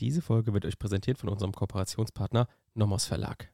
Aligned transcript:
Diese 0.00 0.20
Folge 0.20 0.52
wird 0.52 0.66
euch 0.66 0.78
präsentiert 0.78 1.16
von 1.16 1.30
unserem 1.30 1.52
Kooperationspartner 1.52 2.48
Nomos 2.74 3.06
Verlag. 3.06 3.50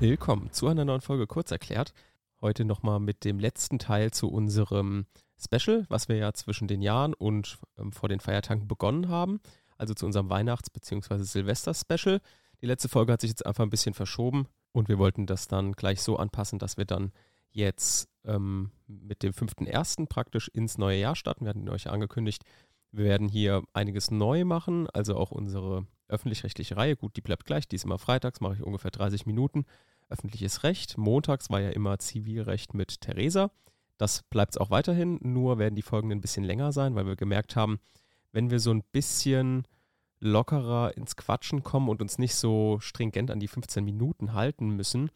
Willkommen 0.00 0.50
zu 0.50 0.66
einer 0.66 0.84
neuen 0.84 1.00
Folge 1.00 1.28
Kurz 1.28 1.52
erklärt. 1.52 1.92
Heute 2.40 2.64
nochmal 2.64 3.00
mit 3.00 3.24
dem 3.24 3.38
letzten 3.38 3.78
Teil 3.78 4.10
zu 4.10 4.28
unserem 4.28 5.06
Special, 5.38 5.86
was 5.88 6.08
wir 6.08 6.16
ja 6.16 6.32
zwischen 6.34 6.68
den 6.68 6.82
Jahren 6.82 7.14
und 7.14 7.58
ähm, 7.78 7.92
vor 7.92 8.08
den 8.08 8.20
Feiertagen 8.20 8.68
begonnen 8.68 9.08
haben. 9.08 9.40
Also 9.78 9.94
zu 9.94 10.06
unserem 10.06 10.28
Weihnachts- 10.28 10.70
bzw. 10.70 11.22
Silvester-Special. 11.22 12.20
Die 12.62 12.66
letzte 12.66 12.88
Folge 12.88 13.12
hat 13.12 13.20
sich 13.20 13.30
jetzt 13.30 13.44
einfach 13.44 13.64
ein 13.64 13.70
bisschen 13.70 13.94
verschoben 13.94 14.48
und 14.72 14.88
wir 14.88 14.98
wollten 14.98 15.26
das 15.26 15.48
dann 15.48 15.72
gleich 15.72 16.02
so 16.02 16.16
anpassen, 16.16 16.58
dass 16.58 16.76
wir 16.76 16.84
dann 16.84 17.12
jetzt 17.50 18.08
ähm, 18.24 18.70
mit 18.86 19.22
dem 19.22 19.32
5.1. 19.32 20.06
praktisch 20.06 20.48
ins 20.48 20.78
neue 20.78 20.98
Jahr 20.98 21.16
starten. 21.16 21.44
Wir 21.44 21.50
hatten 21.50 21.68
euch 21.68 21.88
angekündigt, 21.88 22.44
wir 22.92 23.04
werden 23.04 23.28
hier 23.28 23.62
einiges 23.72 24.10
neu 24.10 24.44
machen, 24.44 24.88
also 24.90 25.16
auch 25.16 25.30
unsere 25.30 25.86
öffentlich-rechtliche 26.08 26.76
Reihe. 26.76 26.96
Gut, 26.96 27.16
die 27.16 27.20
bleibt 27.20 27.44
gleich, 27.44 27.68
die 27.68 27.76
ist 27.76 27.84
immer 27.84 27.98
freitags, 27.98 28.40
mache 28.40 28.54
ich 28.54 28.62
ungefähr 28.62 28.90
30 28.90 29.26
Minuten 29.26 29.64
öffentliches 30.08 30.62
Recht. 30.62 30.98
Montags 30.98 31.50
war 31.50 31.60
ja 31.60 31.70
immer 31.70 31.98
Zivilrecht 31.98 32.74
mit 32.74 33.00
Theresa. 33.00 33.50
Das 33.98 34.22
bleibt 34.24 34.54
es 34.54 34.58
auch 34.58 34.70
weiterhin, 34.70 35.18
nur 35.22 35.58
werden 35.58 35.74
die 35.74 35.82
Folgen 35.82 36.12
ein 36.12 36.20
bisschen 36.20 36.44
länger 36.44 36.72
sein, 36.72 36.94
weil 36.94 37.06
wir 37.06 37.16
gemerkt 37.16 37.56
haben, 37.56 37.80
wenn 38.32 38.50
wir 38.50 38.60
so 38.60 38.70
ein 38.70 38.82
bisschen 38.92 39.66
lockerer 40.20 40.96
ins 40.96 41.16
Quatschen 41.16 41.62
kommen 41.62 41.88
und 41.88 42.02
uns 42.02 42.18
nicht 42.18 42.34
so 42.34 42.78
stringent 42.80 43.30
an 43.30 43.40
die 43.40 43.48
15 43.48 43.84
Minuten 43.84 44.34
halten 44.34 44.70
müssen, 44.70 45.10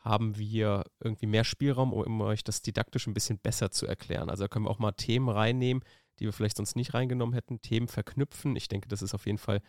haben 0.00 0.38
wir 0.38 0.84
irgendwie 1.00 1.26
mehr 1.26 1.44
Spielraum, 1.44 1.92
um 1.92 2.20
euch 2.20 2.42
das 2.42 2.62
didaktisch 2.62 3.06
ein 3.06 3.14
bisschen 3.14 3.38
besser 3.38 3.70
zu 3.70 3.86
erklären. 3.86 4.30
Also 4.30 4.44
da 4.44 4.48
können 4.48 4.64
wir 4.64 4.70
auch 4.70 4.78
mal 4.78 4.92
Themen 4.92 5.28
reinnehmen, 5.28 5.82
die 6.18 6.24
wir 6.24 6.32
vielleicht 6.32 6.56
sonst 6.56 6.76
nicht 6.76 6.94
reingenommen 6.94 7.34
hätten, 7.34 7.60
Themen 7.60 7.88
verknüpfen. 7.88 8.56
Ich 8.56 8.68
denke, 8.68 8.88
das 8.88 9.02
ist 9.02 9.14
auf 9.14 9.26
jeden 9.26 9.38
Fall 9.38 9.60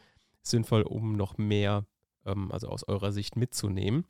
sinnvoll, 0.42 0.84
um 0.84 1.16
noch 1.16 1.38
mehr, 1.38 1.86
ähm, 2.26 2.52
also 2.52 2.70
aus 2.70 2.88
eurer 2.88 3.12
Sicht 3.12 3.36
mitzunehmen. 3.36 4.06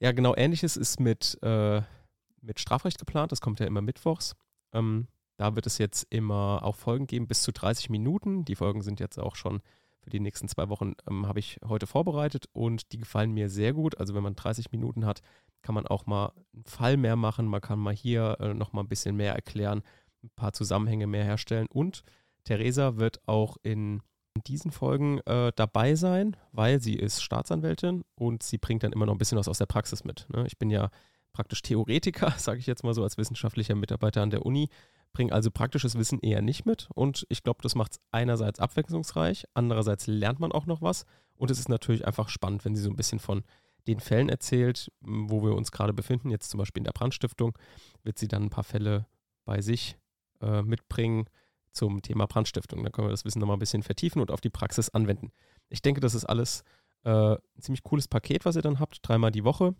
Ja, 0.00 0.12
genau 0.12 0.34
ähnliches 0.36 0.76
ist 0.76 1.00
mit, 1.00 1.38
äh, 1.42 1.80
mit 2.42 2.60
Strafrecht 2.60 2.98
geplant. 2.98 3.32
Das 3.32 3.40
kommt 3.40 3.60
ja 3.60 3.66
immer 3.66 3.80
mittwochs. 3.80 4.34
Ähm, 4.72 5.08
da 5.38 5.54
wird 5.54 5.66
es 5.66 5.78
jetzt 5.78 6.06
immer 6.10 6.60
auch 6.62 6.76
Folgen 6.76 7.06
geben, 7.06 7.26
bis 7.26 7.42
zu 7.42 7.52
30 7.52 7.90
Minuten. 7.90 8.44
Die 8.44 8.56
Folgen 8.56 8.82
sind 8.82 9.00
jetzt 9.00 9.18
auch 9.18 9.36
schon 9.36 9.60
für 10.00 10.10
die 10.10 10.20
nächsten 10.20 10.48
zwei 10.48 10.68
Wochen, 10.68 10.92
ähm, 11.08 11.26
habe 11.26 11.40
ich 11.40 11.58
heute 11.66 11.86
vorbereitet 11.86 12.46
und 12.52 12.92
die 12.92 12.98
gefallen 12.98 13.32
mir 13.32 13.48
sehr 13.48 13.72
gut. 13.72 13.98
Also 13.98 14.14
wenn 14.14 14.22
man 14.22 14.36
30 14.36 14.70
Minuten 14.70 15.04
hat, 15.04 15.20
kann 15.62 15.74
man 15.74 15.86
auch 15.86 16.06
mal 16.06 16.32
einen 16.54 16.64
Fall 16.64 16.96
mehr 16.96 17.16
machen. 17.16 17.46
Man 17.46 17.60
kann 17.60 17.78
mal 17.78 17.94
hier 17.94 18.36
äh, 18.40 18.54
noch 18.54 18.72
mal 18.72 18.82
ein 18.82 18.88
bisschen 18.88 19.16
mehr 19.16 19.34
erklären, 19.34 19.82
ein 20.22 20.30
paar 20.36 20.52
Zusammenhänge 20.52 21.06
mehr 21.06 21.24
herstellen. 21.24 21.66
Und 21.68 22.04
Theresa 22.44 22.96
wird 22.96 23.20
auch 23.26 23.56
in 23.62 24.00
in 24.36 24.42
diesen 24.42 24.70
Folgen 24.70 25.18
äh, 25.20 25.52
dabei 25.56 25.94
sein, 25.94 26.36
weil 26.52 26.80
sie 26.80 26.94
ist 26.94 27.22
Staatsanwältin 27.22 28.04
und 28.14 28.42
sie 28.42 28.58
bringt 28.58 28.82
dann 28.82 28.92
immer 28.92 29.06
noch 29.06 29.14
ein 29.14 29.18
bisschen 29.18 29.38
was 29.38 29.48
aus 29.48 29.58
der 29.58 29.66
Praxis 29.66 30.04
mit. 30.04 30.26
Ne? 30.28 30.46
Ich 30.46 30.58
bin 30.58 30.70
ja 30.70 30.90
praktisch 31.32 31.62
Theoretiker, 31.62 32.30
sage 32.36 32.58
ich 32.58 32.66
jetzt 32.66 32.84
mal 32.84 32.94
so, 32.94 33.02
als 33.02 33.16
wissenschaftlicher 33.16 33.74
Mitarbeiter 33.74 34.22
an 34.22 34.30
der 34.30 34.44
Uni, 34.44 34.68
bringe 35.12 35.32
also 35.32 35.50
praktisches 35.50 35.96
Wissen 35.96 36.20
eher 36.20 36.42
nicht 36.42 36.66
mit 36.66 36.88
und 36.94 37.26
ich 37.30 37.42
glaube, 37.42 37.60
das 37.62 37.74
macht 37.74 37.92
es 37.92 38.00
einerseits 38.10 38.60
abwechslungsreich, 38.60 39.46
andererseits 39.54 40.06
lernt 40.06 40.40
man 40.40 40.52
auch 40.52 40.66
noch 40.66 40.82
was 40.82 41.06
und 41.36 41.50
es 41.50 41.58
ist 41.58 41.70
natürlich 41.70 42.06
einfach 42.06 42.28
spannend, 42.28 42.64
wenn 42.64 42.76
sie 42.76 42.82
so 42.82 42.90
ein 42.90 42.96
bisschen 42.96 43.18
von 43.18 43.42
den 43.86 44.00
Fällen 44.00 44.28
erzählt, 44.28 44.92
wo 45.00 45.42
wir 45.42 45.54
uns 45.54 45.72
gerade 45.72 45.94
befinden, 45.94 46.28
jetzt 46.28 46.50
zum 46.50 46.58
Beispiel 46.58 46.80
in 46.80 46.84
der 46.84 46.92
Brandstiftung, 46.92 47.56
wird 48.02 48.18
sie 48.18 48.28
dann 48.28 48.44
ein 48.44 48.50
paar 48.50 48.64
Fälle 48.64 49.06
bei 49.44 49.62
sich 49.62 49.96
äh, 50.42 50.60
mitbringen, 50.60 51.26
zum 51.76 52.02
Thema 52.02 52.26
Brandstiftung. 52.26 52.82
Da 52.82 52.90
können 52.90 53.06
wir 53.06 53.12
das 53.12 53.24
Wissen 53.24 53.38
nochmal 53.38 53.56
ein 53.56 53.60
bisschen 53.60 53.82
vertiefen 53.82 54.20
und 54.20 54.30
auf 54.30 54.40
die 54.40 54.50
Praxis 54.50 54.88
anwenden. 54.88 55.30
Ich 55.68 55.82
denke, 55.82 56.00
das 56.00 56.14
ist 56.14 56.24
alles 56.24 56.64
äh, 57.04 57.34
ein 57.34 57.60
ziemlich 57.60 57.82
cooles 57.82 58.08
Paket, 58.08 58.44
was 58.44 58.56
ihr 58.56 58.62
dann 58.62 58.80
habt, 58.80 58.98
dreimal 59.02 59.30
die 59.30 59.44
Woche. 59.44 59.74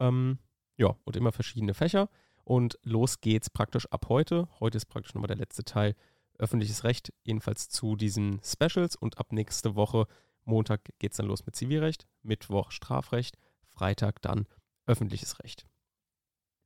Ähm, 0.00 0.38
ja, 0.76 0.96
und 1.04 1.16
immer 1.16 1.32
verschiedene 1.32 1.74
Fächer. 1.74 2.08
Und 2.44 2.78
los 2.82 3.20
geht's 3.20 3.50
praktisch 3.50 3.86
ab 3.92 4.06
heute. 4.08 4.48
Heute 4.58 4.78
ist 4.78 4.86
praktisch 4.86 5.14
nochmal 5.14 5.28
der 5.28 5.36
letzte 5.36 5.64
Teil 5.64 5.94
öffentliches 6.38 6.82
Recht, 6.82 7.12
jedenfalls 7.22 7.68
zu 7.68 7.94
diesen 7.94 8.40
Specials. 8.42 8.96
Und 8.96 9.18
ab 9.18 9.32
nächste 9.32 9.76
Woche, 9.76 10.06
Montag, 10.44 10.90
geht 10.98 11.12
es 11.12 11.18
dann 11.18 11.26
los 11.26 11.46
mit 11.46 11.54
Zivilrecht, 11.54 12.06
Mittwoch 12.22 12.70
Strafrecht, 12.70 13.36
Freitag 13.68 14.20
dann 14.22 14.46
öffentliches 14.86 15.38
Recht. 15.38 15.66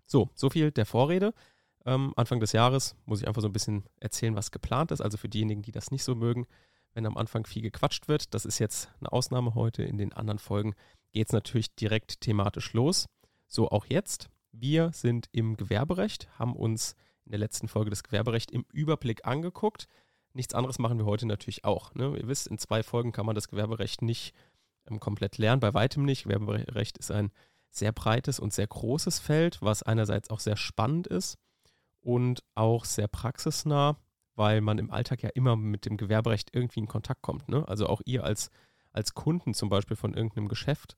So, 0.06 0.30
so 0.34 0.48
viel 0.48 0.70
der 0.70 0.86
Vorrede 0.86 1.34
ähm, 1.86 2.12
Anfang 2.16 2.40
des 2.40 2.52
Jahres 2.52 2.96
muss 3.06 3.22
ich 3.22 3.28
einfach 3.28 3.40
so 3.40 3.48
ein 3.48 3.52
bisschen 3.52 3.84
erzählen, 4.00 4.34
was 4.34 4.50
geplant 4.50 4.90
ist. 4.90 5.00
Also 5.00 5.16
für 5.16 5.28
diejenigen, 5.28 5.62
die 5.62 5.72
das 5.72 5.90
nicht 5.90 6.04
so 6.04 6.14
mögen, 6.14 6.46
wenn 6.92 7.06
am 7.06 7.16
Anfang 7.16 7.46
viel 7.46 7.62
gequatscht 7.62 8.08
wird. 8.08 8.34
Das 8.34 8.44
ist 8.44 8.58
jetzt 8.58 8.90
eine 9.00 9.12
Ausnahme 9.12 9.54
heute. 9.54 9.84
In 9.84 9.96
den 9.96 10.12
anderen 10.12 10.40
Folgen 10.40 10.74
geht 11.12 11.28
es 11.28 11.32
natürlich 11.32 11.74
direkt 11.74 12.20
thematisch 12.20 12.72
los. 12.72 13.06
So 13.46 13.70
auch 13.70 13.86
jetzt. 13.86 14.28
Wir 14.50 14.90
sind 14.92 15.28
im 15.32 15.56
Gewerberecht, 15.56 16.28
haben 16.38 16.56
uns 16.56 16.96
in 17.24 17.30
der 17.30 17.38
letzten 17.38 17.68
Folge 17.68 17.90
das 17.90 18.02
Gewerberecht 18.02 18.50
im 18.50 18.64
Überblick 18.72 19.24
angeguckt. 19.24 19.86
Nichts 20.32 20.54
anderes 20.54 20.78
machen 20.78 20.98
wir 20.98 21.06
heute 21.06 21.26
natürlich 21.26 21.64
auch. 21.64 21.94
Ne? 21.94 22.16
Ihr 22.16 22.26
wisst, 22.26 22.48
in 22.48 22.58
zwei 22.58 22.82
Folgen 22.82 23.12
kann 23.12 23.26
man 23.26 23.34
das 23.34 23.48
Gewerberecht 23.48 24.02
nicht 24.02 24.34
ähm, 24.90 24.98
komplett 24.98 25.38
lernen, 25.38 25.60
bei 25.60 25.72
weitem 25.72 26.04
nicht. 26.04 26.24
Gewerberecht 26.24 26.98
ist 26.98 27.10
ein 27.10 27.30
sehr 27.70 27.92
breites 27.92 28.40
und 28.40 28.52
sehr 28.52 28.66
großes 28.66 29.20
Feld, 29.20 29.62
was 29.62 29.82
einerseits 29.82 30.30
auch 30.30 30.40
sehr 30.40 30.56
spannend 30.56 31.06
ist 31.06 31.36
und 32.06 32.44
auch 32.54 32.84
sehr 32.84 33.08
praxisnah, 33.08 33.96
weil 34.36 34.60
man 34.60 34.78
im 34.78 34.92
Alltag 34.92 35.24
ja 35.24 35.30
immer 35.30 35.56
mit 35.56 35.86
dem 35.86 35.96
Gewerberecht 35.96 36.50
irgendwie 36.52 36.78
in 36.78 36.86
Kontakt 36.86 37.20
kommt. 37.20 37.48
Ne? 37.48 37.66
Also 37.66 37.88
auch 37.88 38.00
ihr 38.04 38.22
als, 38.22 38.50
als 38.92 39.14
Kunden 39.14 39.54
zum 39.54 39.68
Beispiel 39.68 39.96
von 39.96 40.14
irgendeinem 40.14 40.46
Geschäft 40.46 40.96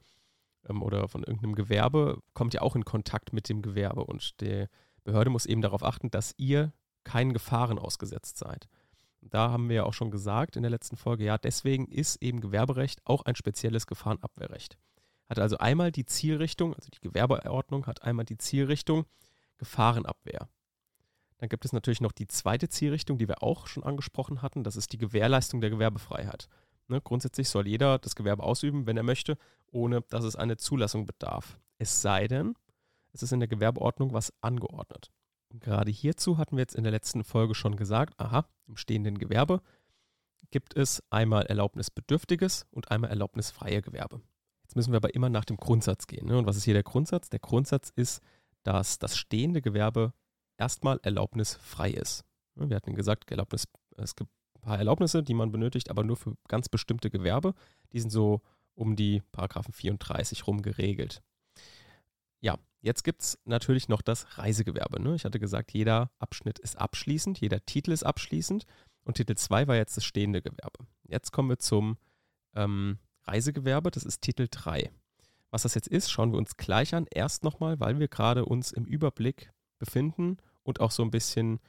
ähm, 0.68 0.82
oder 0.82 1.08
von 1.08 1.22
irgendeinem 1.22 1.54
Gewerbe 1.54 2.20
kommt 2.34 2.52
ja 2.52 2.60
auch 2.60 2.76
in 2.76 2.84
Kontakt 2.84 3.32
mit 3.32 3.48
dem 3.48 3.62
Gewerbe 3.62 4.04
und 4.04 4.38
die 4.42 4.66
Behörde 5.02 5.30
muss 5.30 5.46
eben 5.46 5.62
darauf 5.62 5.82
achten, 5.82 6.10
dass 6.10 6.34
ihr 6.36 6.74
keinen 7.04 7.32
Gefahren 7.32 7.78
ausgesetzt 7.78 8.36
seid. 8.36 8.68
Da 9.22 9.50
haben 9.50 9.70
wir 9.70 9.76
ja 9.76 9.84
auch 9.84 9.94
schon 9.94 10.10
gesagt 10.10 10.56
in 10.56 10.62
der 10.62 10.70
letzten 10.70 10.98
Folge, 10.98 11.24
ja, 11.24 11.38
deswegen 11.38 11.86
ist 11.86 12.22
eben 12.22 12.42
Gewerberecht 12.42 13.00
auch 13.06 13.22
ein 13.22 13.34
spezielles 13.34 13.86
Gefahrenabwehrrecht. 13.86 14.76
Hat 15.26 15.38
also 15.38 15.56
einmal 15.56 15.90
die 15.90 16.04
Zielrichtung, 16.04 16.74
also 16.74 16.90
die 16.90 17.00
Gewerbeordnung 17.00 17.86
hat 17.86 18.02
einmal 18.02 18.26
die 18.26 18.36
Zielrichtung 18.36 19.06
Gefahrenabwehr. 19.56 20.48
Dann 21.38 21.48
gibt 21.48 21.64
es 21.64 21.72
natürlich 21.72 22.00
noch 22.00 22.12
die 22.12 22.26
zweite 22.26 22.68
Zielrichtung, 22.68 23.18
die 23.18 23.28
wir 23.28 23.42
auch 23.42 23.66
schon 23.66 23.84
angesprochen 23.84 24.42
hatten. 24.42 24.64
Das 24.64 24.76
ist 24.76 24.92
die 24.92 24.98
Gewährleistung 24.98 25.60
der 25.60 25.70
Gewerbefreiheit. 25.70 26.48
Ne, 26.88 27.00
grundsätzlich 27.00 27.48
soll 27.48 27.66
jeder 27.66 27.98
das 27.98 28.16
Gewerbe 28.16 28.42
ausüben, 28.42 28.86
wenn 28.86 28.96
er 28.96 29.02
möchte, 29.02 29.36
ohne 29.70 30.00
dass 30.08 30.24
es 30.24 30.36
eine 30.36 30.56
Zulassung 30.56 31.06
bedarf. 31.06 31.58
Es 31.78 32.02
sei 32.02 32.26
denn, 32.28 32.54
es 33.12 33.22
ist 33.22 33.32
in 33.32 33.40
der 33.40 33.48
Gewerbeordnung 33.48 34.12
was 34.12 34.32
angeordnet. 34.40 35.10
Und 35.50 35.62
gerade 35.62 35.90
hierzu 35.90 36.38
hatten 36.38 36.56
wir 36.56 36.62
jetzt 36.62 36.74
in 36.74 36.84
der 36.84 36.92
letzten 36.92 37.24
Folge 37.24 37.54
schon 37.54 37.76
gesagt, 37.76 38.18
aha, 38.18 38.46
im 38.66 38.76
stehenden 38.76 39.18
Gewerbe 39.18 39.62
gibt 40.50 40.76
es 40.76 41.02
einmal 41.10 41.46
erlaubnisbedürftiges 41.46 42.66
und 42.70 42.90
einmal 42.90 43.10
erlaubnisfreie 43.10 43.82
Gewerbe. 43.82 44.20
Jetzt 44.62 44.76
müssen 44.76 44.92
wir 44.92 44.98
aber 44.98 45.14
immer 45.14 45.30
nach 45.30 45.44
dem 45.44 45.56
Grundsatz 45.56 46.06
gehen. 46.06 46.26
Ne? 46.26 46.38
Und 46.38 46.46
was 46.46 46.56
ist 46.56 46.64
hier 46.64 46.74
der 46.74 46.82
Grundsatz? 46.82 47.28
Der 47.30 47.38
Grundsatz 47.38 47.90
ist, 47.94 48.22
dass 48.62 48.98
das 48.98 49.16
stehende 49.16 49.62
Gewerbe 49.62 50.12
erstmal 50.58 51.00
erlaubnisfrei 51.02 51.90
ist. 51.90 52.24
Wir 52.54 52.76
hatten 52.76 52.94
gesagt, 52.94 53.30
Erlaubnis, 53.30 53.68
es 53.96 54.16
gibt 54.16 54.30
ein 54.56 54.60
paar 54.60 54.78
Erlaubnisse, 54.78 55.22
die 55.22 55.34
man 55.34 55.52
benötigt, 55.52 55.90
aber 55.90 56.04
nur 56.04 56.16
für 56.16 56.36
ganz 56.48 56.68
bestimmte 56.68 57.10
Gewerbe. 57.10 57.54
Die 57.92 58.00
sind 58.00 58.10
so 58.10 58.42
um 58.74 58.96
die 58.96 59.22
Paragraphen 59.32 59.72
34 59.72 60.46
rum 60.46 60.62
geregelt. 60.62 61.22
Ja, 62.40 62.58
jetzt 62.80 63.04
gibt 63.04 63.22
es 63.22 63.38
natürlich 63.44 63.88
noch 63.88 64.02
das 64.02 64.38
Reisegewerbe. 64.38 65.00
Ne? 65.00 65.14
Ich 65.14 65.24
hatte 65.24 65.40
gesagt, 65.40 65.72
jeder 65.72 66.10
Abschnitt 66.18 66.58
ist 66.58 66.76
abschließend, 66.76 67.40
jeder 67.40 67.64
Titel 67.64 67.92
ist 67.92 68.04
abschließend 68.04 68.66
und 69.04 69.16
Titel 69.16 69.34
2 69.34 69.68
war 69.68 69.76
jetzt 69.76 69.96
das 69.96 70.04
stehende 70.04 70.42
Gewerbe. 70.42 70.86
Jetzt 71.04 71.32
kommen 71.32 71.48
wir 71.48 71.58
zum 71.58 71.96
ähm, 72.54 72.98
Reisegewerbe, 73.24 73.90
das 73.90 74.04
ist 74.04 74.20
Titel 74.20 74.48
3. 74.50 74.90
Was 75.50 75.62
das 75.62 75.74
jetzt 75.74 75.88
ist, 75.88 76.10
schauen 76.10 76.32
wir 76.32 76.38
uns 76.38 76.56
gleich 76.56 76.94
an. 76.94 77.06
Erst 77.10 77.42
nochmal, 77.42 77.80
weil 77.80 77.98
wir 77.98 78.08
gerade 78.08 78.44
uns 78.44 78.70
im 78.70 78.84
Überblick 78.84 79.50
befinden 79.78 80.36
und 80.68 80.80
auch 80.80 80.90
so 80.90 81.02
ein 81.02 81.10
bisschen 81.10 81.60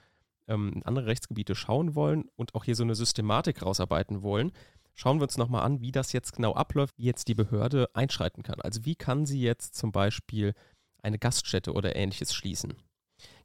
ähm, 0.47 0.73
in 0.75 0.83
andere 0.83 1.05
Rechtsgebiete 1.05 1.55
schauen 1.55 1.95
wollen 1.95 2.25
und 2.35 2.53
auch 2.53 2.65
hier 2.65 2.75
so 2.75 2.83
eine 2.83 2.95
Systematik 2.95 3.63
rausarbeiten 3.63 4.21
wollen, 4.21 4.51
schauen 4.93 5.19
wir 5.19 5.23
uns 5.23 5.37
nochmal 5.37 5.63
an, 5.63 5.79
wie 5.79 5.93
das 5.93 6.11
jetzt 6.11 6.33
genau 6.33 6.53
abläuft, 6.53 6.97
wie 6.97 7.05
jetzt 7.05 7.29
die 7.29 7.35
Behörde 7.35 7.89
einschreiten 7.93 8.43
kann. 8.43 8.59
Also 8.59 8.83
wie 8.83 8.95
kann 8.95 9.25
sie 9.25 9.41
jetzt 9.41 9.75
zum 9.75 9.93
Beispiel 9.93 10.53
eine 11.01 11.17
Gaststätte 11.17 11.71
oder 11.71 11.95
ähnliches 11.95 12.33
schließen? 12.33 12.75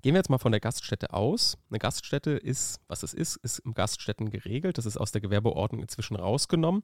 Gehen 0.03 0.15
wir 0.15 0.19
jetzt 0.19 0.31
mal 0.31 0.39
von 0.39 0.53
der 0.53 0.61
Gaststätte 0.61 1.13
aus. 1.13 1.57
Eine 1.71 1.79
Gaststätte 1.79 2.33
ist, 2.33 2.81
was 2.89 3.05
es 3.05 3.15
ist, 3.15 3.37
ist 3.37 3.61
im 3.61 3.75
Gaststätten 3.75 4.31
geregelt. 4.31 4.77
Das 4.77 4.87
ist 4.87 4.97
aus 4.97 5.13
der 5.13 5.21
Gewerbeordnung 5.21 5.83
inzwischen 5.83 6.17
rausgenommen. 6.17 6.83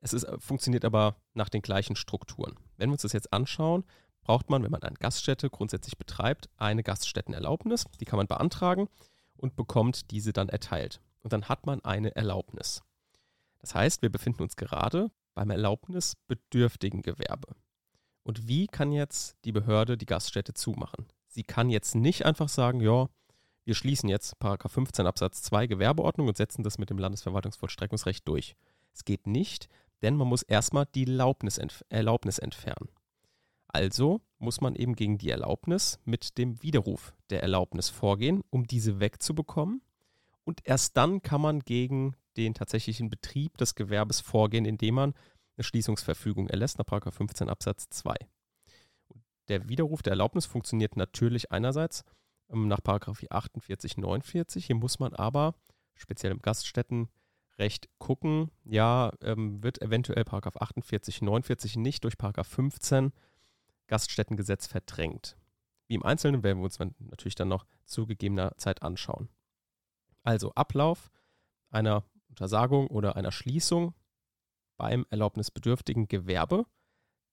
Es 0.00 0.12
ist, 0.12 0.26
funktioniert 0.38 0.84
aber 0.84 1.16
nach 1.34 1.48
den 1.48 1.62
gleichen 1.62 1.96
Strukturen. 1.96 2.54
Wenn 2.76 2.90
wir 2.90 2.94
uns 2.94 3.02
das 3.02 3.12
jetzt 3.12 3.32
anschauen, 3.32 3.84
braucht 4.24 4.50
man, 4.50 4.62
wenn 4.64 4.70
man 4.70 4.82
eine 4.82 4.96
Gaststätte 4.96 5.50
grundsätzlich 5.50 5.96
betreibt, 5.96 6.48
eine 6.56 6.82
Gaststättenerlaubnis. 6.82 7.84
Die 8.00 8.04
kann 8.04 8.16
man 8.16 8.26
beantragen 8.26 8.88
und 9.36 9.54
bekommt 9.54 10.10
diese 10.10 10.32
dann 10.32 10.48
erteilt. 10.48 11.00
Und 11.22 11.32
dann 11.32 11.48
hat 11.48 11.66
man 11.66 11.84
eine 11.84 12.16
Erlaubnis. 12.16 12.82
Das 13.60 13.74
heißt, 13.74 14.02
wir 14.02 14.10
befinden 14.10 14.42
uns 14.42 14.56
gerade 14.56 15.10
beim 15.34 15.50
erlaubnisbedürftigen 15.50 17.02
Gewerbe. 17.02 17.54
Und 18.22 18.48
wie 18.48 18.66
kann 18.66 18.92
jetzt 18.92 19.36
die 19.44 19.52
Behörde 19.52 19.96
die 19.96 20.06
Gaststätte 20.06 20.54
zumachen? 20.54 21.06
Sie 21.28 21.42
kann 21.42 21.68
jetzt 21.68 21.94
nicht 21.94 22.24
einfach 22.24 22.48
sagen, 22.48 22.80
ja, 22.80 23.08
wir 23.64 23.74
schließen 23.74 24.08
jetzt 24.08 24.36
15 24.40 25.06
Absatz 25.06 25.42
2 25.42 25.66
Gewerbeordnung 25.66 26.28
und 26.28 26.36
setzen 26.36 26.62
das 26.62 26.78
mit 26.78 26.90
dem 26.90 26.98
Landesverwaltungsvollstreckungsrecht 26.98 28.26
durch. 28.28 28.56
Es 28.92 29.04
geht 29.04 29.26
nicht, 29.26 29.68
denn 30.02 30.16
man 30.16 30.28
muss 30.28 30.42
erstmal 30.42 30.86
die 30.94 31.06
Erlaubnis, 31.06 31.58
Erlaubnis 31.88 32.38
entfernen. 32.38 32.88
Also 33.74 34.20
muss 34.38 34.60
man 34.60 34.76
eben 34.76 34.94
gegen 34.94 35.18
die 35.18 35.30
Erlaubnis 35.30 35.98
mit 36.04 36.38
dem 36.38 36.62
Widerruf 36.62 37.12
der 37.30 37.42
Erlaubnis 37.42 37.88
vorgehen, 37.88 38.42
um 38.50 38.68
diese 38.68 39.00
wegzubekommen. 39.00 39.82
Und 40.44 40.60
erst 40.62 40.96
dann 40.96 41.22
kann 41.22 41.40
man 41.40 41.58
gegen 41.58 42.14
den 42.36 42.54
tatsächlichen 42.54 43.10
Betrieb 43.10 43.56
des 43.56 43.74
Gewerbes 43.74 44.20
vorgehen, 44.20 44.64
indem 44.64 44.94
man 44.94 45.14
eine 45.56 45.64
Schließungsverfügung 45.64 46.48
erlässt 46.48 46.78
nach 46.78 46.86
15 47.12 47.48
Absatz 47.48 47.88
2. 47.90 48.14
Der 49.48 49.68
Widerruf 49.68 50.02
der 50.02 50.12
Erlaubnis 50.12 50.46
funktioniert 50.46 50.96
natürlich 50.96 51.50
einerseits 51.50 52.04
ähm, 52.50 52.68
nach 52.68 52.78
48, 52.84 53.96
49. 53.96 54.66
Hier 54.66 54.76
muss 54.76 55.00
man 55.00 55.14
aber, 55.14 55.56
speziell 55.96 56.30
im 56.30 56.42
Gaststättenrecht, 56.42 57.88
gucken, 57.98 58.52
ja, 58.62 59.10
ähm, 59.20 59.64
wird 59.64 59.82
eventuell 59.82 60.24
48, 60.28 61.22
49 61.22 61.76
nicht 61.76 62.04
durch 62.04 62.14
15 62.16 63.12
Gaststättengesetz 63.86 64.66
verdrängt. 64.66 65.36
Wie 65.86 65.94
im 65.94 66.02
Einzelnen 66.02 66.42
werden 66.42 66.58
wir 66.58 66.64
uns 66.64 66.78
natürlich 66.78 67.34
dann 67.34 67.48
noch 67.48 67.66
zu 67.84 68.06
gegebener 68.06 68.56
Zeit 68.56 68.82
anschauen. 68.82 69.28
Also 70.22 70.52
Ablauf 70.54 71.10
einer 71.70 72.04
Untersagung 72.28 72.86
oder 72.86 73.16
einer 73.16 73.32
Schließung 73.32 73.94
beim 74.76 75.06
erlaubnisbedürftigen 75.10 76.08
Gewerbe. 76.08 76.66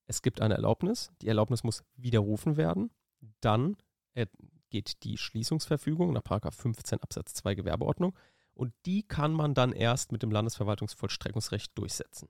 Es 0.08 0.22
gibt 0.22 0.42
eine 0.42 0.56
Erlaubnis, 0.56 1.12
die 1.22 1.28
Erlaubnis 1.28 1.64
muss 1.64 1.84
widerrufen 1.96 2.58
werden. 2.58 2.92
Dann 3.40 3.78
geht 4.70 5.04
die 5.04 5.18
Schließungsverfügung 5.18 6.12
nach 6.12 6.24
15 6.54 7.00
Absatz 7.00 7.34
2 7.36 7.56
Gewerbeordnung 7.56 8.18
und 8.54 8.74
die 8.86 9.04
kann 9.04 9.32
man 9.32 9.54
dann 9.54 9.72
erst 9.72 10.12
mit 10.12 10.24
dem 10.24 10.32
Landesverwaltungsvollstreckungsrecht 10.32 11.78
durchsetzen. 11.78 12.28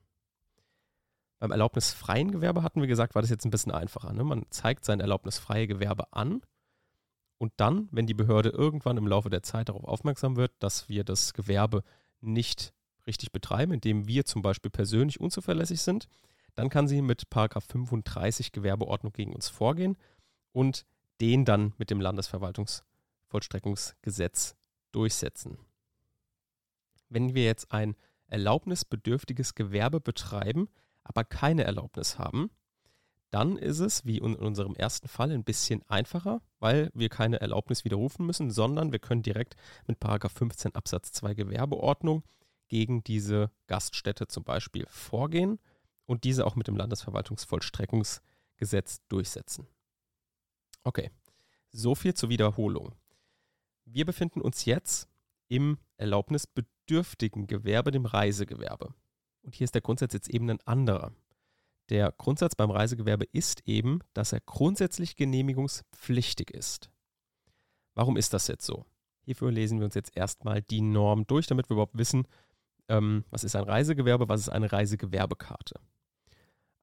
Beim 1.41 1.51
erlaubnisfreien 1.51 2.31
Gewerbe 2.31 2.61
hatten 2.61 2.81
wir 2.81 2.87
gesagt, 2.87 3.15
war 3.15 3.23
das 3.23 3.31
jetzt 3.31 3.45
ein 3.45 3.49
bisschen 3.49 3.71
einfacher. 3.71 4.13
Ne? 4.13 4.23
Man 4.23 4.45
zeigt 4.51 4.85
sein 4.85 4.99
erlaubnisfreie 4.99 5.65
Gewerbe 5.65 6.13
an 6.13 6.43
und 7.39 7.51
dann, 7.57 7.89
wenn 7.91 8.05
die 8.05 8.13
Behörde 8.13 8.49
irgendwann 8.49 8.97
im 8.97 9.07
Laufe 9.07 9.31
der 9.31 9.41
Zeit 9.41 9.69
darauf 9.69 9.83
aufmerksam 9.83 10.35
wird, 10.35 10.51
dass 10.59 10.87
wir 10.87 11.03
das 11.03 11.33
Gewerbe 11.33 11.83
nicht 12.19 12.75
richtig 13.07 13.31
betreiben, 13.31 13.73
indem 13.73 14.07
wir 14.07 14.25
zum 14.25 14.43
Beispiel 14.43 14.69
persönlich 14.69 15.19
unzuverlässig 15.19 15.81
sind, 15.81 16.07
dann 16.53 16.69
kann 16.69 16.87
sie 16.87 17.01
mit 17.01 17.23
35 17.33 18.51
Gewerbeordnung 18.51 19.11
gegen 19.11 19.33
uns 19.33 19.49
vorgehen 19.49 19.97
und 20.51 20.85
den 21.21 21.43
dann 21.43 21.73
mit 21.79 21.89
dem 21.89 22.01
Landesverwaltungsvollstreckungsgesetz 22.01 24.55
durchsetzen. 24.91 25.57
Wenn 27.09 27.33
wir 27.33 27.45
jetzt 27.45 27.71
ein 27.71 27.95
erlaubnisbedürftiges 28.27 29.55
Gewerbe 29.55 29.99
betreiben, 29.99 30.69
aber 31.03 31.23
keine 31.23 31.63
Erlaubnis 31.63 32.17
haben, 32.17 32.49
dann 33.31 33.57
ist 33.57 33.79
es, 33.79 34.05
wie 34.05 34.17
in 34.17 34.35
unserem 34.35 34.75
ersten 34.75 35.07
Fall, 35.07 35.31
ein 35.31 35.45
bisschen 35.45 35.81
einfacher, 35.87 36.41
weil 36.59 36.91
wir 36.93 37.07
keine 37.07 37.39
Erlaubnis 37.39 37.85
widerrufen 37.85 38.25
müssen, 38.25 38.51
sondern 38.51 38.91
wir 38.91 38.99
können 38.99 39.23
direkt 39.23 39.55
mit 39.87 39.99
15 40.03 40.75
Absatz 40.75 41.13
2 41.13 41.33
Gewerbeordnung 41.33 42.23
gegen 42.67 43.01
diese 43.03 43.49
Gaststätte 43.67 44.27
zum 44.27 44.43
Beispiel 44.43 44.85
vorgehen 44.87 45.59
und 46.05 46.25
diese 46.25 46.45
auch 46.45 46.55
mit 46.55 46.67
dem 46.67 46.75
Landesverwaltungsvollstreckungsgesetz 46.75 48.99
durchsetzen. 49.07 49.65
Okay, 50.83 51.09
so 51.71 51.95
viel 51.95 52.13
zur 52.13 52.29
Wiederholung. 52.29 52.93
Wir 53.85 54.05
befinden 54.05 54.41
uns 54.41 54.65
jetzt 54.65 55.09
im 55.47 55.79
erlaubnisbedürftigen 55.97 57.47
Gewerbe, 57.47 57.91
dem 57.91 58.05
Reisegewerbe. 58.05 58.93
Und 59.43 59.55
hier 59.55 59.65
ist 59.65 59.75
der 59.75 59.81
Grundsatz 59.81 60.13
jetzt 60.13 60.29
eben 60.29 60.49
ein 60.49 60.59
anderer. 60.65 61.11
Der 61.89 62.13
Grundsatz 62.17 62.55
beim 62.55 62.71
Reisegewerbe 62.71 63.25
ist 63.31 63.67
eben, 63.67 63.99
dass 64.13 64.31
er 64.31 64.39
grundsätzlich 64.41 65.15
genehmigungspflichtig 65.15 66.51
ist. 66.51 66.89
Warum 67.95 68.17
ist 68.17 68.33
das 68.33 68.47
jetzt 68.47 68.65
so? 68.65 68.85
Hierfür 69.23 69.51
lesen 69.51 69.79
wir 69.79 69.85
uns 69.85 69.95
jetzt 69.95 70.15
erstmal 70.15 70.61
die 70.61 70.81
Norm 70.81 71.27
durch, 71.27 71.47
damit 71.47 71.69
wir 71.69 71.73
überhaupt 71.73 71.97
wissen, 71.97 72.27
ähm, 72.87 73.25
was 73.29 73.43
ist 73.43 73.55
ein 73.55 73.63
Reisegewerbe, 73.63 74.29
was 74.29 74.41
ist 74.41 74.49
eine 74.49 74.71
Reisegewerbekarte. 74.71 75.79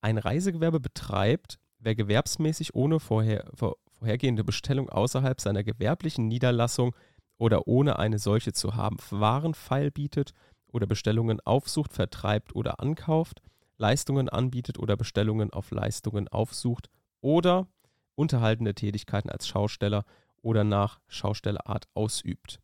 Ein 0.01 0.19
Reisegewerbe 0.19 0.81
betreibt, 0.81 1.59
wer 1.79 1.95
gewerbsmäßig 1.95 2.75
ohne 2.75 3.01
vorher, 3.01 3.51
vor, 3.55 3.77
vorhergehende 3.99 4.45
Bestellung 4.45 4.89
außerhalb 4.89 5.41
seiner 5.41 5.65
gewerblichen 5.65 6.29
Niederlassung 6.29 6.95
oder 7.39 7.67
ohne 7.67 7.99
eine 7.99 8.19
solche 8.19 8.53
zu 8.53 8.75
haben 8.75 8.99
Waren 9.11 9.55
feilbietet 9.55 10.33
oder 10.73 10.87
Bestellungen 10.87 11.41
aufsucht, 11.41 11.93
vertreibt 11.93 12.55
oder 12.55 12.81
ankauft, 12.81 13.41
Leistungen 13.77 14.29
anbietet 14.29 14.79
oder 14.79 14.97
Bestellungen 14.97 15.53
auf 15.53 15.71
Leistungen 15.71 16.29
aufsucht 16.29 16.91
oder 17.21 17.69
unterhaltende 18.15 18.75
Tätigkeiten 18.75 19.31
als 19.31 19.47
Schausteller 19.47 20.05
oder 20.43 20.65
nach 20.65 21.01
Schaustellerart 21.07 21.89
ausübt. 21.95 22.61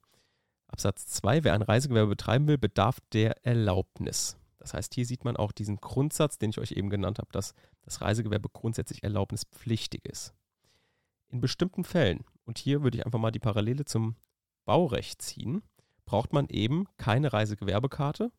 Absatz 0.67 1.07
2. 1.07 1.45
Wer 1.45 1.55
ein 1.55 1.63
Reisegewerbe 1.63 2.11
betreiben 2.11 2.49
will, 2.49 2.59
bedarf 2.59 2.99
der 3.13 3.45
Erlaubnis. 3.47 4.37
Das 4.59 4.75
heißt, 4.75 4.95
hier 4.95 5.07
sieht 5.07 5.25
man 5.25 5.37
auch 5.37 5.53
diesen 5.53 5.77
Grundsatz, 5.77 6.39
den 6.39 6.51
ich 6.51 6.59
euch 6.59 6.73
eben 6.73 6.91
genannt 6.91 7.19
habe, 7.19 7.31
dass 7.33 7.55
das 7.83 8.01
Reisegewerbe 8.01 8.49
grundsätzlich 8.49 9.05
erlaubnispflichtig 9.05 10.05
ist. 10.07 10.35
In 11.29 11.41
bestimmten 11.41 11.85
Fällen, 11.85 12.25
und 12.45 12.59
hier 12.59 12.83
würde 12.83 12.99
ich 12.99 13.07
einfach 13.07 13.19
mal 13.19 13.31
die 13.31 13.41
Parallele 13.41 13.85
zum 13.85 14.17
Baurecht 14.65 15.21
ziehen, 15.23 15.63
braucht 16.07 16.33
man 16.33 16.49
eben 16.49 16.87
keine 16.97 17.33
Reisegewerbekarte 17.33 18.31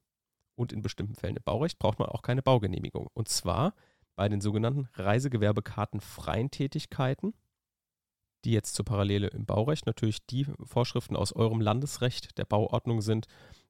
und 0.56 0.72
in 0.72 0.82
bestimmten 0.82 1.16
Fällen 1.16 1.38
im 1.38 1.44
Baurecht 1.44 1.80
braucht 1.80 2.00
man 2.00 2.10
auch 2.10 2.22
keine 2.22 2.42
Baugenehmigung. 2.42 3.08
Und 3.14 3.30
zwar 3.30 3.74
bei 4.16 4.30
den 4.30 4.42
sogenannten 4.42 4.88
Reisegewerbekartenfreien 4.94 6.52
Tätigkeiten, 6.52 7.34
die 8.46 8.52
jetzt 8.52 8.76
zur 8.76 8.86
Parallele 8.86 9.28
im 9.28 9.46
Baurecht 9.46 9.86
natürlich 9.86 10.26
die 10.26 10.46
Vorschriften 10.64 11.16
aus 11.16 11.34
eurem 11.34 11.60
Landesrecht 11.60 12.38
der 12.38 12.46
Bauordnung 12.46 13.02
sind, 13.02 13.28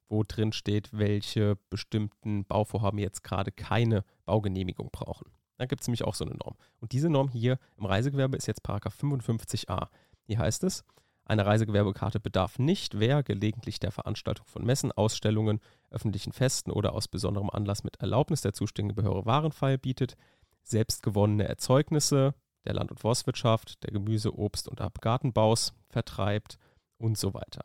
wo 0.08 0.22
drin 0.22 0.52
steht, 0.52 0.90
welche 0.92 1.56
bestimmten 1.70 2.44
Bauvorhaben 2.44 2.98
jetzt 2.98 3.24
gerade 3.24 3.50
keine 3.50 4.04
Baugenehmigung 4.24 4.90
brauchen. 4.92 5.32
Da 5.56 5.66
gibt 5.66 5.80
es 5.80 5.88
nämlich 5.88 6.04
auch 6.04 6.14
so 6.14 6.24
eine 6.24 6.34
Norm. 6.34 6.56
Und 6.80 6.92
diese 6.92 7.08
Norm 7.08 7.28
hier 7.28 7.58
im 7.76 7.86
Reisegewerbe 7.86 8.36
ist 8.36 8.46
jetzt 8.46 8.64
55a. 8.64 9.88
Hier 10.26 10.38
heißt 10.38 10.64
es, 10.64 10.84
eine 11.26 11.44
Reisegewerbekarte 11.44 12.20
bedarf 12.20 12.58
nicht, 12.58 12.98
wer 12.98 13.22
gelegentlich 13.22 13.80
der 13.80 13.90
Veranstaltung 13.90 14.46
von 14.46 14.64
Messen, 14.64 14.92
Ausstellungen, 14.92 15.60
öffentlichen 15.90 16.32
Festen 16.32 16.70
oder 16.70 16.94
aus 16.94 17.08
besonderem 17.08 17.50
Anlass 17.50 17.82
mit 17.82 18.00
Erlaubnis 18.00 18.42
der 18.42 18.52
zuständigen 18.52 18.94
Behörde 18.94 19.26
Warenfall 19.26 19.76
bietet, 19.76 20.16
selbstgewonnene 20.62 21.48
Erzeugnisse 21.48 22.34
der 22.64 22.74
Land- 22.74 22.90
und 22.90 23.00
Forstwirtschaft, 23.00 23.82
der 23.82 23.92
Gemüse-, 23.92 24.36
Obst- 24.36 24.68
und 24.68 24.80
Gartenbaus 25.00 25.72
vertreibt 25.88 26.58
und 26.98 27.18
so 27.18 27.34
weiter. 27.34 27.64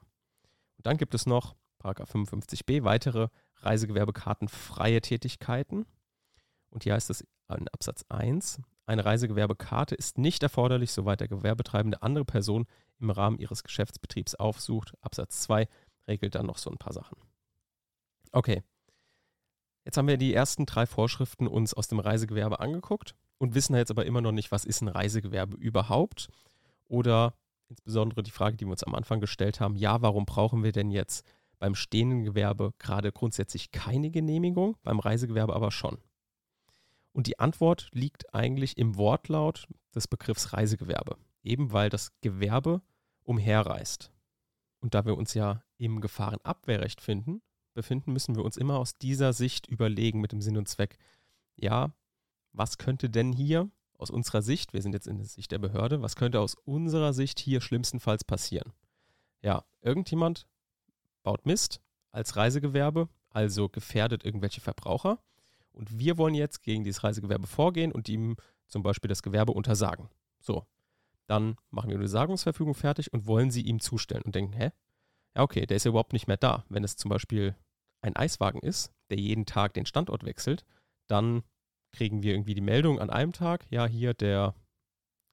Und 0.78 0.86
dann 0.88 0.98
gibt 0.98 1.14
es 1.14 1.26
noch 1.26 1.56
55b 1.84 2.84
weitere 2.84 3.28
Reisegewerbekartenfreie 3.58 5.02
Tätigkeiten. 5.02 5.86
Und 6.70 6.84
hier 6.84 6.94
heißt 6.94 7.10
es 7.10 7.22
in 7.50 7.68
Absatz 7.70 8.06
1, 8.10 8.62
eine 8.92 9.06
Reisegewerbekarte 9.06 9.96
ist 9.96 10.18
nicht 10.18 10.44
erforderlich, 10.44 10.92
soweit 10.92 11.22
der 11.22 11.28
Gewerbetreibende 11.28 12.02
andere 12.02 12.26
Personen 12.26 12.68
im 13.00 13.10
Rahmen 13.10 13.40
ihres 13.40 13.64
Geschäftsbetriebs 13.64 14.36
aufsucht. 14.36 14.94
Absatz 15.02 15.42
2 15.42 15.68
regelt 16.08 16.36
dann 16.36 16.46
noch 16.46 16.58
so 16.58 16.70
ein 16.70 16.78
paar 16.78 16.94
Sachen. 16.94 17.18
Okay. 18.32 18.64
Jetzt 19.86 19.98
haben 19.98 20.08
wir 20.08 20.18
die 20.18 20.34
ersten 20.34 20.66
drei 20.66 20.86
Vorschriften 20.86 21.48
uns 21.48 21.74
aus 21.74 21.88
dem 21.88 22.00
Reisegewerbe 22.00 22.60
angeguckt 22.60 23.16
und 23.40 23.56
wissen 23.56 23.76
jetzt 23.76 23.92
aber 23.92 24.06
immer 24.06 24.22
noch 24.22 24.34
nicht, 24.34 24.52
was 24.52 24.66
ist 24.66 24.82
ein 24.82 24.90
Reisegewerbe 24.90 25.58
überhaupt? 25.58 26.30
Oder 26.88 27.34
insbesondere 27.70 28.22
die 28.22 28.32
Frage, 28.32 28.58
die 28.58 28.66
wir 28.66 28.72
uns 28.72 28.84
am 28.84 28.94
Anfang 28.94 29.22
gestellt 29.22 29.60
haben, 29.60 29.76
ja, 29.76 30.02
warum 30.02 30.26
brauchen 30.26 30.64
wir 30.64 30.74
denn 30.74 30.92
jetzt 30.92 31.26
beim 31.58 31.76
stehenden 31.76 32.26
Gewerbe 32.26 32.74
gerade 32.78 33.12
grundsätzlich 33.12 33.72
keine 33.72 34.12
Genehmigung, 34.12 34.76
beim 34.84 35.00
Reisegewerbe 35.00 35.56
aber 35.56 35.72
schon? 35.72 35.98
Und 37.14 37.28
die 37.28 37.40
Antwort 37.40 37.90
liegt 37.92 38.34
eigentlich 38.34 38.78
im 38.78 38.96
Wortlaut 38.98 39.68
des 39.94 40.08
Begriffs 40.08 40.54
Reisegewerbe. 40.54 41.18
Eben 41.44 41.74
weil 41.74 41.90
das 41.90 42.12
Gewerbe 42.22 42.82
umherreist. 43.24 44.12
Und 44.80 44.94
da 44.94 45.06
wir 45.06 45.18
uns 45.18 45.34
ja 45.34 45.64
im 45.78 46.02
Gefahrenabwehrrecht 46.02 47.02
finden, 47.02 47.42
befinden, 47.74 48.14
müssen 48.14 48.36
wir 48.36 48.44
uns 48.44 48.58
immer 48.58 48.78
aus 48.78 48.98
dieser 48.98 49.34
Sicht 49.34 49.68
überlegen 49.68 50.22
mit 50.22 50.32
dem 50.32 50.42
Sinn 50.42 50.58
und 50.58 50.68
Zweck. 50.68 50.98
Ja, 51.56 51.94
was 52.52 52.78
könnte 52.78 53.10
denn 53.10 53.32
hier 53.32 53.70
aus 53.98 54.10
unserer 54.10 54.42
Sicht, 54.42 54.74
wir 54.74 54.82
sind 54.82 54.94
jetzt 54.94 55.08
in 55.08 55.18
der 55.18 55.28
Sicht 55.28 55.52
der 55.52 55.60
Behörde, 55.60 56.02
was 56.02 56.16
könnte 56.16 56.40
aus 56.40 56.56
unserer 56.56 57.14
Sicht 57.14 57.40
hier 57.40 57.62
schlimmstenfalls 57.62 58.24
passieren? 58.24 58.74
Ja, 59.42 59.64
irgendjemand 59.82 60.48
baut 61.24 61.46
Mist 61.46 61.82
als 62.12 62.36
Reisegewerbe, 62.36 63.10
also 63.30 63.70
gefährdet 63.70 64.26
irgendwelche 64.26 64.62
Verbraucher. 64.62 65.20
Und 65.74 65.98
wir 66.00 66.18
wollen 66.18 66.34
jetzt 66.34 66.64
gegen 66.64 66.84
dieses 66.84 67.04
Reisegewerbe 67.04 67.48
vorgehen 67.48 67.92
und 67.92 68.10
ihm 68.10 68.36
zum 68.68 68.84
Beispiel 68.84 69.10
das 69.10 69.24
Gewerbe 69.24 69.54
untersagen. 69.54 70.10
So, 70.40 70.66
dann 71.28 71.56
machen 71.70 71.90
wir 71.90 71.98
eine 71.98 72.08
Sagungsverfügung 72.08 72.74
fertig 72.74 73.14
und 73.14 73.26
wollen 73.26 73.52
sie 73.52 73.62
ihm 73.62 73.80
zustellen 73.80 74.24
und 74.24 74.36
denken, 74.36 74.54
hä? 74.54 74.72
Ja, 75.36 75.44
okay, 75.44 75.66
der 75.66 75.78
ist 75.78 75.86
ja 75.86 75.90
überhaupt 75.90 76.14
nicht 76.14 76.28
mehr 76.28 76.38
da. 76.38 76.66
Wenn 76.68 76.84
es 76.84 76.98
zum 76.98 77.10
Beispiel 77.10 77.56
ein 78.02 78.16
Eiswagen 78.16 78.60
ist, 78.60 78.92
der 79.10 79.18
jeden 79.18 79.46
Tag 79.46 79.74
den 79.74 79.86
Standort 79.86 80.26
wechselt, 80.26 80.66
dann 81.08 81.44
kriegen 81.92 82.24
wir 82.24 82.34
irgendwie 82.34 82.56
die 82.56 82.62
Meldung 82.62 83.00
an 83.00 83.10
einem 83.10 83.34
Tag, 83.34 83.66
ja, 83.70 83.86
hier, 83.86 84.14
der 84.14 84.56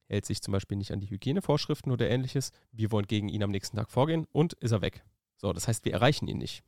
hält 0.07 0.25
sich 0.25 0.41
zum 0.41 0.51
Beispiel 0.51 0.77
nicht 0.77 0.91
an 0.91 0.99
die 0.99 1.09
Hygienevorschriften 1.09 1.91
oder 1.91 2.09
ähnliches, 2.09 2.51
wir 2.71 2.91
wollen 2.91 3.07
gegen 3.07 3.29
ihn 3.29 3.43
am 3.43 3.51
nächsten 3.51 3.77
Tag 3.77 3.91
vorgehen 3.91 4.25
und 4.31 4.53
ist 4.53 4.71
er 4.71 4.81
weg. 4.81 5.03
So, 5.37 5.53
das 5.53 5.67
heißt, 5.67 5.85
wir 5.85 5.93
erreichen 5.93 6.27
ihn 6.27 6.37
nicht. 6.37 6.63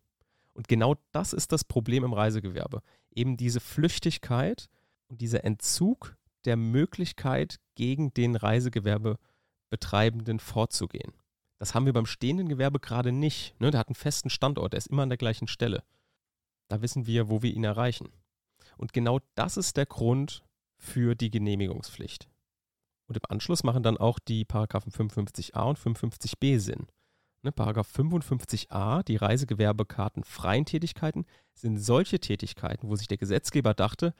Und 0.54 0.68
genau 0.68 0.96
das 1.12 1.34
ist 1.34 1.52
das 1.52 1.64
Problem 1.64 2.04
im 2.04 2.14
Reisegewerbe. 2.14 2.82
Eben 3.14 3.38
diese 3.38 3.60
Flüchtigkeit 3.60 4.70
und 5.08 5.22
dieser 5.22 5.44
Entzug 5.44 6.16
der 6.46 6.58
Möglichkeit, 6.58 7.60
gegen 7.76 8.14
den 8.14 8.36
Reisegewerbebetreibenden 8.36 10.40
vorzugehen. 10.40 11.14
Das 11.58 11.76
haben 11.76 11.86
wir 11.86 11.94
beim 11.94 12.06
stehenden 12.06 12.50
Gewerbe 12.50 12.80
gerade 12.80 13.12
nicht. 13.12 13.60
Ne? 13.60 13.72
Der 13.72 13.80
hat 13.80 13.88
einen 13.88 13.96
festen 13.96 14.30
Standort, 14.30 14.74
der 14.74 14.80
ist 14.80 14.88
immer 14.88 15.04
an 15.04 15.10
der 15.10 15.18
gleichen 15.18 15.48
Stelle. 15.48 15.84
Da 16.68 16.82
wissen 16.82 17.06
wir, 17.06 17.30
wo 17.30 17.44
wir 17.44 17.54
ihn 17.54 17.64
erreichen. 17.64 18.12
Und 18.78 18.94
genau 18.94 19.20
das 19.36 19.58
ist 19.58 19.78
der 19.78 19.86
Grund 19.86 20.44
für 20.78 21.16
die 21.16 21.30
Genehmigungspflicht. 21.30 22.28
Und 23.08 23.18
im 23.18 23.24
Anschluss 23.30 23.64
machen 23.64 23.84
dann 23.84 23.98
auch 23.98 24.20
die 24.20 24.46
Paragraphen 24.46 24.92
55a 24.92 25.62
und 25.62 25.78
55b 25.78 26.60
Sinn. 26.60 26.88
Ne, 27.44 27.52
Paragraph 27.52 27.92
55a, 27.92 29.04
die 29.04 29.16
Reisegewerbekarten 29.16 30.24
freien 30.24 30.66
Tätigkeiten, 30.66 31.26
sind 31.54 31.78
solche 31.78 32.20
Tätigkeiten, 32.20 32.88
wo 32.88 32.96
sich 32.96 33.08
der 33.08 33.18
Gesetzgeber 33.18 33.74
dachte, 33.74 34.14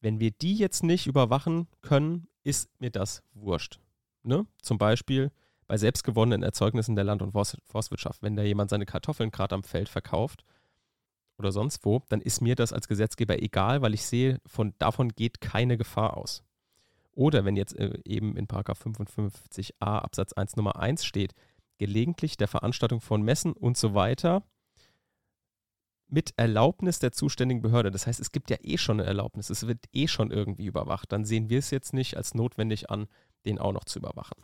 wenn 0.00 0.18
wir 0.20 0.32
die 0.32 0.56
jetzt 0.56 0.82
nicht 0.82 1.06
überwachen 1.06 1.68
können, 1.82 2.26
ist 2.42 2.68
mir 2.80 2.90
das 2.90 3.22
wurscht. 3.32 3.78
Ne? 4.22 4.46
Zum 4.60 4.76
Beispiel 4.76 5.30
bei 5.66 5.76
selbstgewonnenen 5.76 6.42
Erzeugnissen 6.42 6.94
der 6.94 7.04
Land- 7.04 7.22
und 7.22 7.32
Forstwirtschaft. 7.32 8.22
Wenn 8.22 8.36
da 8.36 8.42
jemand 8.42 8.70
seine 8.70 8.86
Kartoffeln 8.86 9.30
gerade 9.30 9.54
am 9.54 9.62
Feld 9.62 9.88
verkauft 9.88 10.44
oder 11.38 11.52
sonst 11.52 11.84
wo, 11.84 12.02
dann 12.08 12.20
ist 12.20 12.42
mir 12.42 12.54
das 12.54 12.72
als 12.72 12.88
Gesetzgeber 12.88 13.40
egal, 13.40 13.82
weil 13.82 13.94
ich 13.94 14.04
sehe, 14.04 14.40
von, 14.46 14.74
davon 14.78 15.10
geht 15.10 15.40
keine 15.40 15.78
Gefahr 15.78 16.16
aus. 16.16 16.42
Oder 17.12 17.44
wenn 17.44 17.56
jetzt 17.56 17.76
äh, 17.78 17.98
eben 18.04 18.36
in 18.36 18.46
55a 18.46 19.70
Absatz 19.80 20.32
1 20.32 20.56
Nummer 20.56 20.76
1 20.76 21.04
steht, 21.04 21.34
gelegentlich 21.84 22.38
der 22.38 22.48
Veranstaltung 22.48 23.02
von 23.02 23.20
Messen 23.20 23.52
und 23.52 23.76
so 23.76 23.92
weiter 23.92 24.42
mit 26.08 26.32
Erlaubnis 26.38 26.98
der 26.98 27.12
zuständigen 27.12 27.60
Behörde. 27.60 27.90
Das 27.90 28.06
heißt, 28.06 28.20
es 28.20 28.32
gibt 28.32 28.48
ja 28.48 28.56
eh 28.62 28.78
schon 28.78 29.00
eine 29.00 29.06
Erlaubnis, 29.06 29.50
es 29.50 29.66
wird 29.66 29.84
eh 29.92 30.08
schon 30.08 30.30
irgendwie 30.30 30.64
überwacht. 30.64 31.12
Dann 31.12 31.26
sehen 31.26 31.50
wir 31.50 31.58
es 31.58 31.70
jetzt 31.70 31.92
nicht 31.92 32.16
als 32.16 32.32
notwendig 32.32 32.88
an, 32.88 33.06
den 33.44 33.58
auch 33.58 33.72
noch 33.72 33.84
zu 33.84 33.98
überwachen. 33.98 34.42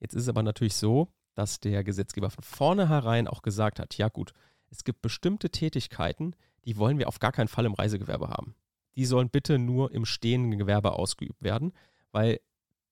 Jetzt 0.00 0.14
ist 0.14 0.22
es 0.22 0.28
aber 0.30 0.42
natürlich 0.42 0.74
so, 0.74 1.08
dass 1.34 1.60
der 1.60 1.84
Gesetzgeber 1.84 2.30
von 2.30 2.44
vornherein 2.44 3.28
auch 3.28 3.42
gesagt 3.42 3.78
hat, 3.78 3.98
ja 3.98 4.08
gut, 4.08 4.32
es 4.70 4.84
gibt 4.84 5.02
bestimmte 5.02 5.50
Tätigkeiten, 5.50 6.34
die 6.64 6.78
wollen 6.78 6.98
wir 6.98 7.08
auf 7.08 7.18
gar 7.18 7.32
keinen 7.32 7.48
Fall 7.48 7.66
im 7.66 7.74
Reisegewerbe 7.74 8.30
haben. 8.30 8.54
Die 8.96 9.04
sollen 9.04 9.28
bitte 9.28 9.58
nur 9.58 9.92
im 9.92 10.06
stehenden 10.06 10.58
Gewerbe 10.58 10.92
ausgeübt 10.92 11.42
werden, 11.42 11.74
weil 12.10 12.40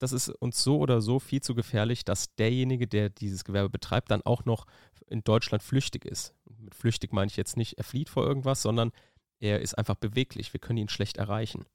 das 0.00 0.12
ist 0.12 0.30
uns 0.30 0.62
so 0.62 0.78
oder 0.78 1.00
so 1.00 1.18
viel 1.18 1.42
zu 1.42 1.54
gefährlich, 1.54 2.04
dass 2.04 2.34
derjenige, 2.34 2.88
der 2.88 3.10
dieses 3.10 3.44
Gewerbe 3.44 3.68
betreibt, 3.68 4.10
dann 4.10 4.22
auch 4.22 4.44
noch 4.44 4.66
in 5.06 5.22
Deutschland 5.22 5.62
flüchtig 5.62 6.04
ist. 6.04 6.34
Mit 6.58 6.74
flüchtig 6.74 7.12
meine 7.12 7.28
ich 7.28 7.36
jetzt 7.36 7.56
nicht, 7.56 7.78
er 7.78 7.84
flieht 7.84 8.08
vor 8.08 8.26
irgendwas, 8.26 8.62
sondern 8.62 8.92
er 9.40 9.60
ist 9.60 9.76
einfach 9.76 9.96
beweglich. 9.96 10.52
Wir 10.52 10.60
können 10.60 10.78
ihn 10.78 10.88
schlecht 10.88 11.18
erreichen. 11.18 11.66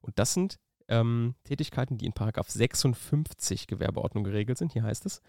Und 0.00 0.18
das 0.18 0.34
sind 0.34 0.58
ähm, 0.88 1.34
Tätigkeiten, 1.44 1.98
die 1.98 2.06
in 2.06 2.12
Paragraph 2.12 2.50
56 2.50 3.66
Gewerbeordnung 3.66 4.24
geregelt 4.24 4.58
sind. 4.58 4.72
Hier 4.72 4.84
heißt 4.84 5.04
es, 5.06 5.20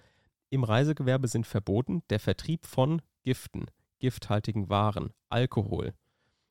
im 0.50 0.64
Reisegewerbe 0.64 1.28
sind 1.28 1.48
verboten 1.48 2.04
der 2.10 2.20
Vertrieb 2.20 2.66
von 2.66 3.02
Giften, 3.24 3.66
gifthaltigen 4.00 4.70
Waren, 4.70 5.12
Alkohol 5.30 5.94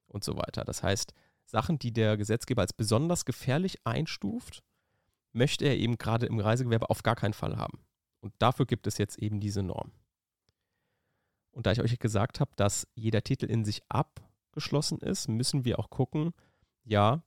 und 0.07 0.25
so 0.25 0.37
weiter. 0.37 0.65
Das 0.65 0.83
heißt, 0.83 1.13
Sachen, 1.45 1.79
die 1.79 1.93
der 1.93 2.17
Gesetzgeber 2.17 2.63
als 2.63 2.73
besonders 2.73 3.25
gefährlich 3.25 3.79
einstuft, 3.85 4.63
möchte 5.33 5.65
er 5.65 5.77
eben 5.77 5.99
gerade 5.99 6.27
im 6.27 6.39
Reisegewerbe 6.39 6.91
auf 6.91 7.03
gar 7.03 7.17
keinen 7.17 7.35
Fall 7.35 7.57
haben. 7.57 7.81
Und 8.21 8.35
dafür 8.39 8.67
gibt 8.67 8.87
es 8.87 8.99
jetzt 8.99 9.19
eben 9.19 9.41
diese 9.41 9.63
Norm. 9.63 9.93
Und 11.51 11.67
da 11.67 11.73
ich 11.73 11.81
euch 11.81 11.99
gesagt 11.99 12.41
habe, 12.41 12.53
dass 12.57 12.89
jeder 12.95 13.23
Titel 13.23 13.47
in 13.47 13.65
sich 13.65 13.83
abgeschlossen 13.89 14.99
ist, 14.99 15.29
müssen 15.29 15.65
wir 15.65 15.79
auch 15.79 15.91
gucken, 15.91 16.33
ja, 16.85 17.25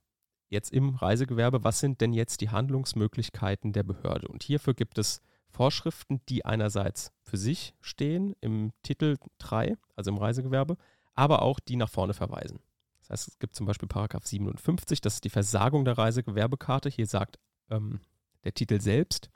jetzt 0.48 0.72
im 0.72 0.90
Reisegewerbe, 0.90 1.64
was 1.64 1.80
sind 1.80 2.00
denn 2.00 2.12
jetzt 2.12 2.40
die 2.40 2.50
Handlungsmöglichkeiten 2.50 3.72
der 3.72 3.82
Behörde? 3.82 4.28
Und 4.28 4.42
hierfür 4.42 4.74
gibt 4.74 4.98
es 4.98 5.20
Vorschriften, 5.48 6.20
die 6.28 6.44
einerseits 6.44 7.12
für 7.22 7.36
sich 7.36 7.74
stehen 7.80 8.34
im 8.40 8.72
Titel 8.82 9.16
3, 9.38 9.76
also 9.94 10.10
im 10.10 10.18
Reisegewerbe, 10.18 10.76
aber 11.14 11.42
auch 11.42 11.60
die 11.60 11.76
nach 11.76 11.88
vorne 11.88 12.14
verweisen. 12.14 12.60
Das 13.00 13.10
heißt, 13.10 13.28
es 13.28 13.38
gibt 13.38 13.54
zum 13.54 13.66
Beispiel 13.66 13.88
Paragraph 13.88 14.26
57, 14.26 15.00
das 15.00 15.14
ist 15.14 15.24
die 15.24 15.30
Versagung 15.30 15.84
der 15.84 15.96
Reisegewerbekarte. 15.96 16.88
Hier 16.88 17.06
sagt 17.06 17.38
ähm, 17.70 18.00
der 18.44 18.54
Titel 18.54 18.80
selbst. 18.80 19.30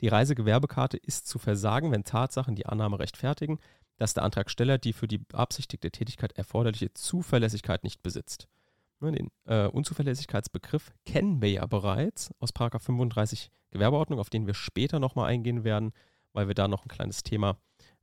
Die 0.00 0.08
Reisegewerbekarte 0.08 0.96
ist 0.96 1.26
zu 1.26 1.38
versagen, 1.38 1.92
wenn 1.92 2.04
Tatsachen 2.04 2.56
die 2.56 2.66
Annahme 2.66 2.98
rechtfertigen, 2.98 3.58
dass 3.96 4.14
der 4.14 4.24
Antragsteller 4.24 4.78
die 4.78 4.92
für 4.92 5.06
die 5.06 5.18
beabsichtigte 5.18 5.90
Tätigkeit 5.90 6.32
erforderliche 6.32 6.92
Zuverlässigkeit 6.92 7.84
nicht 7.84 8.02
besitzt. 8.02 8.48
Ne, 9.00 9.12
den 9.12 9.30
äh, 9.46 9.66
Unzuverlässigkeitsbegriff 9.66 10.92
kennen 11.04 11.42
wir 11.42 11.50
ja 11.50 11.66
bereits 11.66 12.30
aus 12.38 12.50
35 12.52 13.50
Gewerbeordnung, 13.70 14.18
auf 14.18 14.30
den 14.30 14.46
wir 14.46 14.54
später 14.54 15.00
nochmal 15.00 15.28
eingehen 15.28 15.64
werden, 15.64 15.92
weil 16.32 16.46
wir 16.46 16.54
da 16.54 16.68
noch 16.68 16.84
ein 16.84 16.88
kleines 16.88 17.22
Thema 17.22 17.56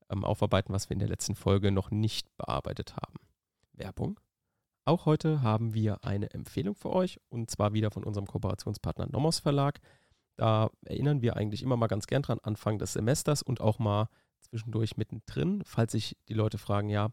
ähm, 0.10 0.26
aufarbeiten, 0.26 0.74
was 0.74 0.90
wir 0.90 0.96
in 0.96 1.00
der 1.00 1.08
letzten 1.08 1.36
Folge 1.36 1.72
noch 1.72 1.92
nicht 1.92 2.28
bearbeitet 2.38 2.96
haben. 2.96 3.16
Werbung. 3.74 4.20
Auch 4.90 5.06
heute 5.06 5.44
haben 5.44 5.76
wir 5.76 6.04
eine 6.04 6.32
Empfehlung 6.32 6.74
für 6.74 6.90
euch 6.90 7.20
und 7.30 7.52
zwar 7.52 7.74
wieder 7.74 7.92
von 7.92 8.04
unserem 8.04 8.26
Kooperationspartner 8.26 9.06
Nomos 9.06 9.38
Verlag. 9.38 9.80
Da 10.36 10.72
erinnern 10.84 11.22
wir 11.22 11.38
eigentlich 11.38 11.62
immer 11.62 11.78
mal 11.78 11.86
ganz 11.86 12.08
gern 12.08 12.24
dran, 12.24 12.40
Anfang 12.42 12.80
des 12.80 12.94
Semesters 12.94 13.44
und 13.44 13.62
auch 13.62 13.78
mal 13.78 14.10
zwischendurch 14.40 14.98
mittendrin, 14.98 15.62
falls 15.64 15.92
sich 15.92 16.18
die 16.28 16.34
Leute 16.34 16.58
fragen, 16.58 16.90
ja, 16.90 17.10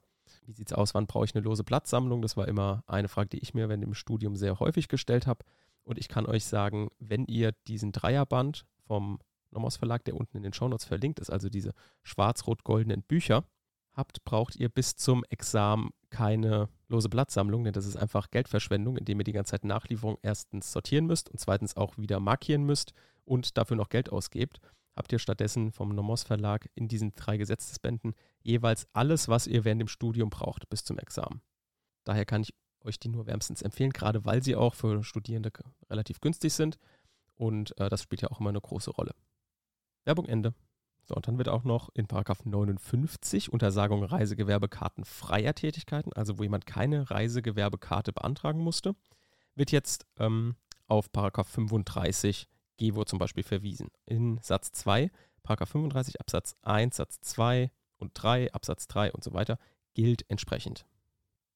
wie 0.47 0.53
sieht 0.53 0.69
es 0.69 0.73
aus, 0.73 0.95
wann 0.95 1.07
brauche 1.07 1.27
ich 1.27 1.35
eine 1.35 1.45
lose 1.45 1.65
Blattsammlung? 1.65 2.23
Das 2.23 2.39
war 2.39 2.49
immer 2.49 2.83
eine 2.87 3.09
Frage, 3.09 3.29
die 3.29 3.41
ich 3.41 3.53
mir 3.53 3.69
während 3.69 3.83
dem 3.83 3.93
Studium 3.93 4.37
sehr 4.37 4.59
häufig 4.59 4.89
gestellt 4.89 5.27
habe. 5.27 5.45
Und 5.85 5.99
ich 5.99 6.09
kann 6.09 6.25
euch 6.25 6.47
sagen, 6.47 6.89
wenn 6.99 7.27
ihr 7.27 7.53
diesen 7.69 7.93
Dreierband 7.93 8.65
vom 8.87 9.19
Nomos 9.51 9.77
Verlag, 9.77 10.03
der 10.07 10.17
unten 10.17 10.39
in 10.39 10.45
den 10.45 10.55
Shownotes 10.55 10.87
verlinkt 10.87 11.21
ist, 11.21 11.29
also 11.29 11.51
diese 11.51 11.75
schwarz-rot-goldenen 12.05 13.03
Bücher, 13.03 13.45
habt, 13.97 14.25
braucht 14.25 14.57
ihr 14.57 14.69
bis 14.69 14.97
zum 14.97 15.25
Examen 15.31 15.91
keine 16.11 16.69
lose 16.89 17.09
Blattsammlung, 17.09 17.65
denn 17.65 17.73
das 17.73 17.87
ist 17.87 17.97
einfach 17.97 18.31
Geldverschwendung, 18.31 18.97
indem 18.97 19.21
ihr 19.21 19.25
die 19.25 19.33
ganze 19.33 19.53
Zeit 19.53 19.65
Nachlieferung 19.65 20.19
erstens 20.23 20.71
sortieren 20.71 21.07
müsst 21.07 21.31
und 21.31 21.41
zweitens 21.41 21.77
auch 21.77 21.97
wieder 21.97 22.21
markieren 22.21 22.65
müsst 22.65 22.93
und 23.25 23.57
dafür 23.57 23.77
noch 23.77 23.89
Geld 23.89 24.11
ausgebt. 24.11 24.61
Habt 24.95 25.13
ihr 25.13 25.19
stattdessen 25.19 25.73
vom 25.73 25.95
Nomos 25.95 26.23
Verlag 26.23 26.71
in 26.75 26.89
diesen 26.89 27.15
drei 27.15 27.37
Gesetzesbänden 27.37 28.15
jeweils 28.43 28.87
alles, 28.93 29.29
was 29.29 29.47
ihr 29.47 29.65
während 29.65 29.81
dem 29.81 29.89
Studium 29.89 30.31
braucht, 30.31 30.69
bis 30.71 30.85
zum 30.85 30.99
Examen. 30.99 31.43
Daher 32.05 32.25
kann 32.25 32.43
ich 32.43 32.55
euch 32.81 32.99
die 32.99 33.09
nur 33.09 33.27
wärmstens 33.27 33.63
empfehlen, 33.63 33.91
gerade 33.91 34.25
weil 34.25 34.43
sie 34.43 34.57
auch 34.57 34.75
für 34.75 35.03
Studierende 35.03 35.51
relativ 35.91 36.21
günstig 36.21 36.53
sind 36.55 36.79
und 37.35 37.79
äh, 37.79 37.89
das 37.89 38.03
spielt 38.03 38.23
ja 38.23 38.31
auch 38.31 38.41
immer 38.41 38.51
eine 38.51 38.61
große 38.61 38.91
Rolle. 38.91 39.13
Werbung 40.05 40.27
Ende. 40.27 40.55
So, 41.07 41.15
und 41.15 41.29
dann 41.29 41.39
wird 41.39 41.49
auch 41.49 41.63
noch 41.63 41.89
in 41.95 42.09
Paragraph 42.09 42.45
59 42.45 43.53
Untersagung 43.53 44.03
Reisegewerbekarten 44.03 45.05
freier 45.05 45.55
Tätigkeiten, 45.55 46.13
also 46.13 46.39
wo 46.39 46.43
jemand 46.43 46.67
keine 46.67 47.11
Reisegewerbekarte 47.11 48.13
beantragen 48.13 48.61
musste, 48.61 48.97
wird 49.55 49.71
jetzt 49.71 50.07
ähm, 50.19 50.57
auf 50.89 51.13
Paragraph 51.13 51.49
35 51.49 52.49
GEWO 52.77 53.05
zum 53.05 53.21
Beispiel 53.21 53.45
verwiesen. 53.45 53.89
In 54.05 54.39
Satz 54.43 54.73
2, 54.73 55.11
Paragraph 55.45 55.71
35 55.71 56.21
Absatz 56.21 56.57
1, 56.63 56.97
Satz 56.97 57.21
2 57.21 57.71
und 57.99 58.11
3, 58.15 58.53
Absatz 58.53 58.89
3 58.89 59.13
und 59.13 59.23
so 59.23 59.33
weiter, 59.33 59.59
gilt 59.95 60.29
entsprechend. 60.29 60.87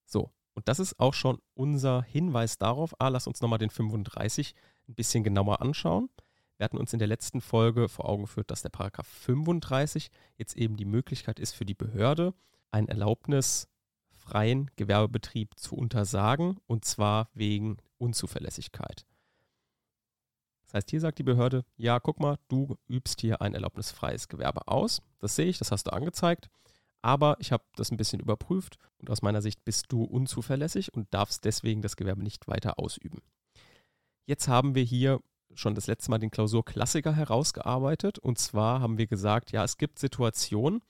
So, 0.06 0.30
und 0.54 0.68
das 0.68 0.78
ist 0.78 1.00
auch 1.00 1.14
schon 1.14 1.40
unser 1.54 2.02
Hinweis 2.02 2.56
darauf, 2.56 2.94
ah, 3.00 3.08
lass 3.08 3.26
uns 3.26 3.40
nochmal 3.40 3.58
den 3.58 3.70
35 3.70 4.54
ein 4.88 4.94
bisschen 4.94 5.24
genauer 5.24 5.60
anschauen. 5.60 6.08
Wir 6.60 6.66
hatten 6.66 6.76
uns 6.76 6.92
in 6.92 6.98
der 6.98 7.08
letzten 7.08 7.40
Folge 7.40 7.88
vor 7.88 8.06
Augen 8.06 8.24
geführt, 8.24 8.50
dass 8.50 8.60
der 8.60 8.68
Paragraph 8.68 9.06
35 9.06 10.10
jetzt 10.36 10.58
eben 10.58 10.76
die 10.76 10.84
Möglichkeit 10.84 11.40
ist 11.40 11.54
für 11.54 11.64
die 11.64 11.72
Behörde, 11.72 12.34
ein 12.70 12.86
erlaubnisfreien 12.86 14.70
Gewerbebetrieb 14.76 15.58
zu 15.58 15.74
untersagen, 15.74 16.58
und 16.66 16.84
zwar 16.84 17.30
wegen 17.32 17.78
Unzuverlässigkeit. 17.96 19.06
Das 20.64 20.74
heißt, 20.74 20.90
hier 20.90 21.00
sagt 21.00 21.18
die 21.18 21.22
Behörde, 21.22 21.64
ja, 21.78 21.98
guck 21.98 22.20
mal, 22.20 22.36
du 22.48 22.76
übst 22.90 23.22
hier 23.22 23.40
ein 23.40 23.54
erlaubnisfreies 23.54 24.28
Gewerbe 24.28 24.68
aus. 24.68 25.00
Das 25.18 25.36
sehe 25.36 25.46
ich, 25.46 25.56
das 25.56 25.72
hast 25.72 25.84
du 25.84 25.94
angezeigt. 25.94 26.50
Aber 27.00 27.38
ich 27.38 27.52
habe 27.52 27.64
das 27.76 27.90
ein 27.90 27.96
bisschen 27.96 28.20
überprüft 28.20 28.76
und 28.98 29.08
aus 29.08 29.22
meiner 29.22 29.40
Sicht 29.40 29.64
bist 29.64 29.86
du 29.88 30.04
unzuverlässig 30.04 30.92
und 30.92 31.14
darfst 31.14 31.46
deswegen 31.46 31.80
das 31.80 31.96
Gewerbe 31.96 32.22
nicht 32.22 32.48
weiter 32.48 32.78
ausüben. 32.78 33.22
Jetzt 34.26 34.46
haben 34.46 34.74
wir 34.74 34.82
hier 34.82 35.22
schon 35.54 35.74
das 35.74 35.86
letzte 35.86 36.10
Mal 36.10 36.18
den 36.18 36.30
Klausurklassiker 36.30 37.14
herausgearbeitet. 37.14 38.18
Und 38.18 38.38
zwar 38.38 38.80
haben 38.80 38.98
wir 38.98 39.06
gesagt, 39.06 39.52
ja, 39.52 39.64
es 39.64 39.78
gibt 39.78 39.98
Situationen, 39.98 40.82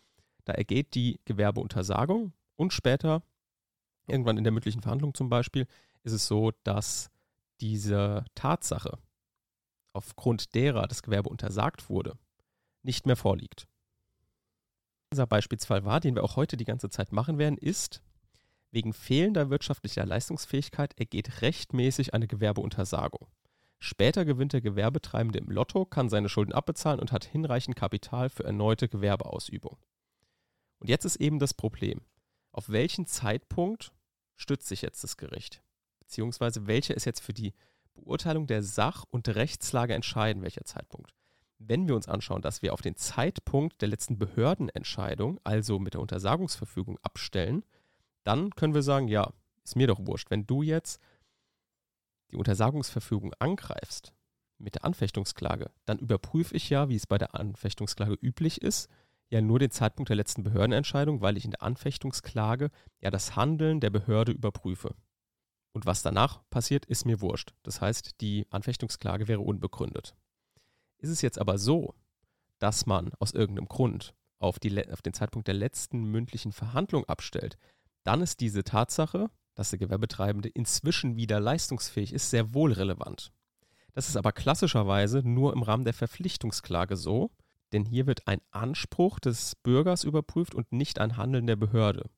da 0.44 0.52
ergeht 0.52 0.94
die 0.94 1.20
Gewerbeuntersagung 1.24 2.32
und 2.56 2.72
später, 2.72 3.22
irgendwann 4.06 4.38
in 4.38 4.44
der 4.44 4.52
mündlichen 4.52 4.82
Verhandlung 4.82 5.14
zum 5.14 5.28
Beispiel, 5.28 5.66
ist 6.02 6.12
es 6.12 6.26
so, 6.26 6.52
dass 6.64 7.10
diese 7.60 8.24
Tatsache, 8.34 8.98
aufgrund 9.92 10.54
derer 10.54 10.86
das 10.86 11.02
Gewerbe 11.02 11.28
untersagt 11.28 11.90
wurde, 11.90 12.16
nicht 12.82 13.06
mehr 13.06 13.16
vorliegt. 13.16 13.66
Unser 15.10 15.26
Beispielsfall 15.26 15.84
war, 15.84 16.00
den 16.00 16.14
wir 16.14 16.22
auch 16.22 16.36
heute 16.36 16.56
die 16.56 16.64
ganze 16.64 16.88
Zeit 16.88 17.12
machen 17.12 17.38
werden, 17.38 17.58
ist, 17.58 18.02
wegen 18.70 18.92
fehlender 18.92 19.50
wirtschaftlicher 19.50 20.06
Leistungsfähigkeit 20.06 20.96
ergeht 20.98 21.42
rechtmäßig 21.42 22.14
eine 22.14 22.28
Gewerbeuntersagung. 22.28 23.26
Später 23.82 24.26
gewinnt 24.26 24.52
der 24.52 24.60
Gewerbetreibende 24.60 25.38
im 25.38 25.50
Lotto, 25.50 25.86
kann 25.86 26.10
seine 26.10 26.28
Schulden 26.28 26.52
abbezahlen 26.52 27.00
und 27.00 27.12
hat 27.12 27.24
hinreichend 27.24 27.76
Kapital 27.76 28.28
für 28.28 28.44
erneute 28.44 28.88
Gewerbeausübung. 28.88 29.78
Und 30.80 30.88
jetzt 30.88 31.06
ist 31.06 31.16
eben 31.16 31.38
das 31.38 31.54
Problem. 31.54 32.02
Auf 32.52 32.68
welchen 32.68 33.06
Zeitpunkt 33.06 33.92
stützt 34.36 34.68
sich 34.68 34.82
jetzt 34.82 35.02
das 35.02 35.16
Gericht? 35.16 35.62
Beziehungsweise 35.98 36.66
welcher 36.66 36.94
ist 36.94 37.06
jetzt 37.06 37.20
für 37.20 37.32
die 37.32 37.54
Beurteilung 37.94 38.46
der 38.46 38.62
Sach- 38.62 39.06
und 39.10 39.28
Rechtslage 39.28 39.94
entscheiden, 39.94 40.42
welcher 40.42 40.64
Zeitpunkt. 40.64 41.14
Wenn 41.58 41.88
wir 41.88 41.96
uns 41.96 42.08
anschauen, 42.08 42.42
dass 42.42 42.62
wir 42.62 42.74
auf 42.74 42.82
den 42.82 42.96
Zeitpunkt 42.96 43.80
der 43.80 43.88
letzten 43.88 44.18
Behördenentscheidung, 44.18 45.40
also 45.44 45.78
mit 45.78 45.94
der 45.94 46.00
Untersagungsverfügung, 46.00 46.98
abstellen, 47.02 47.64
dann 48.24 48.50
können 48.50 48.74
wir 48.74 48.82
sagen, 48.82 49.08
ja, 49.08 49.32
ist 49.64 49.76
mir 49.76 49.86
doch 49.86 50.06
wurscht. 50.06 50.30
Wenn 50.30 50.46
du 50.46 50.62
jetzt 50.62 51.00
die 52.30 52.36
Untersagungsverfügung 52.36 53.34
angreifst 53.38 54.12
mit 54.58 54.76
der 54.76 54.84
Anfechtungsklage, 54.84 55.70
dann 55.84 55.98
überprüfe 55.98 56.54
ich 56.54 56.70
ja, 56.70 56.88
wie 56.88 56.96
es 56.96 57.06
bei 57.06 57.18
der 57.18 57.34
Anfechtungsklage 57.34 58.14
üblich 58.14 58.60
ist, 58.62 58.88
ja 59.30 59.40
nur 59.40 59.58
den 59.58 59.70
Zeitpunkt 59.70 60.08
der 60.08 60.16
letzten 60.16 60.42
Behördenentscheidung, 60.42 61.20
weil 61.20 61.36
ich 61.36 61.44
in 61.44 61.52
der 61.52 61.62
Anfechtungsklage 61.62 62.70
ja 63.00 63.10
das 63.10 63.36
Handeln 63.36 63.80
der 63.80 63.90
Behörde 63.90 64.32
überprüfe. 64.32 64.94
Und 65.72 65.86
was 65.86 66.02
danach 66.02 66.42
passiert, 66.50 66.84
ist 66.86 67.06
mir 67.06 67.20
wurscht. 67.20 67.54
Das 67.62 67.80
heißt, 67.80 68.20
die 68.20 68.46
Anfechtungsklage 68.50 69.28
wäre 69.28 69.40
unbegründet. 69.40 70.16
Ist 70.98 71.10
es 71.10 71.22
jetzt 71.22 71.38
aber 71.38 71.58
so, 71.58 71.94
dass 72.58 72.86
man 72.86 73.12
aus 73.20 73.32
irgendeinem 73.32 73.68
Grund 73.68 74.14
auf, 74.40 74.58
die, 74.58 74.90
auf 74.90 75.02
den 75.02 75.14
Zeitpunkt 75.14 75.46
der 75.46 75.54
letzten 75.54 76.04
mündlichen 76.04 76.52
Verhandlung 76.52 77.04
abstellt, 77.04 77.56
dann 78.04 78.20
ist 78.20 78.40
diese 78.40 78.64
Tatsache, 78.64 79.30
dass 79.54 79.70
der 79.70 79.78
Gewerbetreibende 79.78 80.48
inzwischen 80.48 81.16
wieder 81.16 81.40
leistungsfähig 81.40 82.12
ist, 82.12 82.30
sehr 82.30 82.54
wohl 82.54 82.72
relevant. 82.72 83.32
Das 83.92 84.08
ist 84.08 84.16
aber 84.16 84.32
klassischerweise 84.32 85.22
nur 85.24 85.52
im 85.52 85.62
Rahmen 85.62 85.84
der 85.84 85.94
Verpflichtungsklage 85.94 86.96
so, 86.96 87.30
denn 87.72 87.84
hier 87.84 88.06
wird 88.06 88.26
ein 88.26 88.40
Anspruch 88.50 89.20
des 89.20 89.54
Bürgers 89.56 90.04
überprüft 90.04 90.54
und 90.54 90.72
nicht 90.72 90.98
ein 90.98 91.16
Handeln 91.16 91.46
der 91.46 91.56
Behörde. 91.56 92.10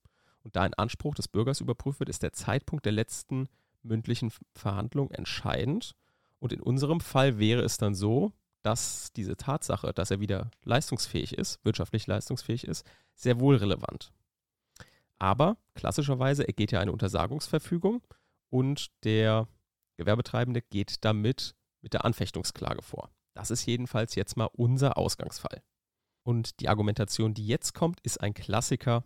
Und 0.43 0.57
da 0.57 0.63
ein 0.63 0.75
Anspruch 0.75 1.15
des 1.15 1.29
Bürgers 1.29 1.61
überprüft 1.61 2.01
wird, 2.01 2.09
ist 2.09 2.23
der 2.23 2.33
Zeitpunkt 2.33 2.85
der 2.85 2.93
letzten 2.93 3.49
mündlichen 3.83 4.33
Verhandlung 4.55 5.11
entscheidend. 5.11 5.95
Und 6.39 6.53
in 6.53 6.61
unserem 6.61 7.01
Fall 7.01 7.39
wäre 7.39 7.63
es 7.63 7.77
dann 7.77 7.95
so, 7.95 8.33
dass 8.63 9.13
diese 9.13 9.37
Tatsache, 9.37 9.93
dass 9.93 10.11
er 10.11 10.21
wieder 10.21 10.51
leistungsfähig 10.65 11.37
ist, 11.37 11.65
wirtschaftlich 11.65 12.07
leistungsfähig 12.07 12.65
ist, 12.65 12.87
sehr 13.15 13.41
wohl 13.41 13.57
relevant. 13.57 14.13
Aber 15.23 15.57
klassischerweise 15.75 16.49
ergeht 16.49 16.73
ja 16.73 16.81
eine 16.81 16.91
Untersagungsverfügung 16.91 18.03
und 18.51 18.91
der 19.05 19.47
Gewerbetreibende 19.97 20.63
geht 20.63 21.05
damit 21.05 21.55
mit 21.81 21.93
der 21.93 22.05
Anfechtungsklage 22.05 22.83
vor. 22.83 23.09
Das 23.33 23.53
ist 23.53 23.65
jedenfalls 23.65 24.17
jetzt 24.17 24.37
mal 24.37 24.51
unser 24.53 24.99
Ausgangsfall. 24.99 25.63
Und 26.25 26.59
die 26.59 26.69
Argumentation, 26.69 27.35
die 27.35 27.47
jetzt 27.47 27.73
kommt, 27.73 28.01
ist 28.01 28.21
ein 28.21 28.35
Klassiker 28.35 29.05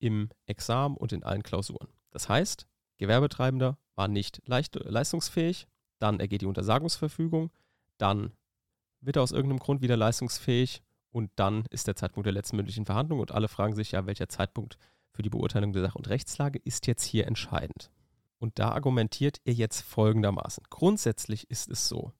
im 0.00 0.30
Examen 0.46 0.96
und 0.96 1.12
in 1.12 1.22
allen 1.22 1.44
Klausuren. 1.44 1.86
Das 2.10 2.28
heißt, 2.28 2.66
Gewerbetreibender 2.98 3.78
war 3.94 4.08
nicht 4.08 4.42
leicht, 4.48 4.74
leistungsfähig, 4.74 5.68
dann 6.00 6.18
ergeht 6.18 6.42
die 6.42 6.46
Untersagungsverfügung, 6.46 7.52
dann 7.98 8.32
wird 9.00 9.14
er 9.14 9.22
aus 9.22 9.30
irgendeinem 9.30 9.60
Grund 9.60 9.80
wieder 9.80 9.96
leistungsfähig 9.96 10.82
und 11.12 11.30
dann 11.36 11.66
ist 11.70 11.86
der 11.86 11.94
Zeitpunkt 11.94 12.26
der 12.26 12.32
letzten 12.32 12.56
mündlichen 12.56 12.84
Verhandlung 12.84 13.20
und 13.20 13.30
alle 13.30 13.46
fragen 13.46 13.76
sich 13.76 13.92
ja, 13.92 14.06
welcher 14.06 14.28
Zeitpunkt 14.28 14.76
für 15.12 15.22
die 15.22 15.30
Beurteilung 15.30 15.72
der 15.72 15.82
Sach- 15.82 15.94
und 15.94 16.08
Rechtslage 16.08 16.58
ist 16.58 16.86
jetzt 16.86 17.04
hier 17.04 17.26
entscheidend. 17.26 17.90
Und 18.38 18.58
da 18.58 18.70
argumentiert 18.70 19.40
ihr 19.44 19.54
jetzt 19.54 19.82
folgendermaßen. 19.82 20.64
Grundsätzlich 20.70 21.48
ist 21.50 21.68
es 21.68 21.88
so, 21.88 22.12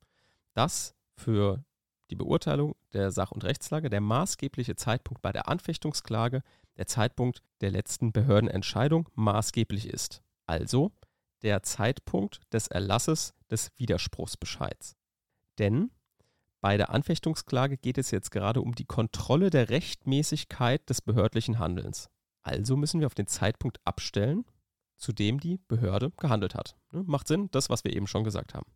dass 0.55 0.95
für 1.17 1.65
die 2.11 2.17
Beurteilung 2.17 2.77
der 2.93 3.11
Sach- 3.11 3.33
und 3.33 3.45
Rechtslage 3.45 3.91
der 3.91 4.01
maßgebliche 4.01 4.77
Zeitpunkt 4.77 5.23
bei 5.23 5.33
der 5.33 5.49
Anfechtungsklage 5.49 6.43
der 6.77 6.87
Zeitpunkt 6.87 7.43
der 7.61 7.71
letzten 7.71 8.13
Behördenentscheidung 8.13 9.09
maßgeblich 9.15 9.89
ist. 9.89 10.23
Also 10.47 10.93
der 11.43 11.63
Zeitpunkt 11.63 12.41
des 12.53 12.69
Erlasses 12.69 13.35
des 13.51 13.71
Widerspruchsbescheids. 13.77 14.97
Denn 15.59 15.91
bei 16.61 16.77
der 16.77 16.91
Anfechtungsklage 16.91 17.77
geht 17.77 17.99
es 17.99 18.11
jetzt 18.11 18.31
gerade 18.31 18.61
um 18.61 18.75
die 18.75 18.85
Kontrolle 18.85 19.51
der 19.51 19.71
Rechtmäßigkeit 19.71 20.89
des 20.89 21.03
behördlichen 21.03 21.59
Handelns. 21.59 22.09
Also 22.43 22.77
müssen 22.77 23.01
wir 23.01 23.07
auf 23.07 23.15
den 23.15 23.27
Zeitpunkt 23.27 23.81
abstellen, 23.85 24.45
zu 24.97 25.13
dem 25.13 25.41
die 25.41 25.59
Behörde 25.69 26.11
gehandelt 26.19 26.55
hat. 26.55 26.77
Ne, 26.93 27.03
macht 27.05 27.29
Sinn, 27.29 27.49
das, 27.51 27.71
was 27.71 27.85
wir 27.85 27.95
eben 27.95 28.07
schon 28.07 28.25
gesagt 28.25 28.55
haben. 28.55 28.71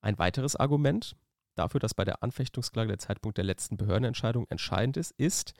Ein 0.00 0.18
weiteres 0.18 0.56
Argument 0.56 1.16
dafür, 1.54 1.80
dass 1.80 1.94
bei 1.94 2.04
der 2.04 2.22
Anfechtungsklage 2.22 2.88
der 2.88 2.98
Zeitpunkt 2.98 3.38
der 3.38 3.44
letzten 3.44 3.76
Behördenentscheidung 3.76 4.46
entscheidend 4.48 4.96
ist, 4.96 5.12
ist, 5.12 5.54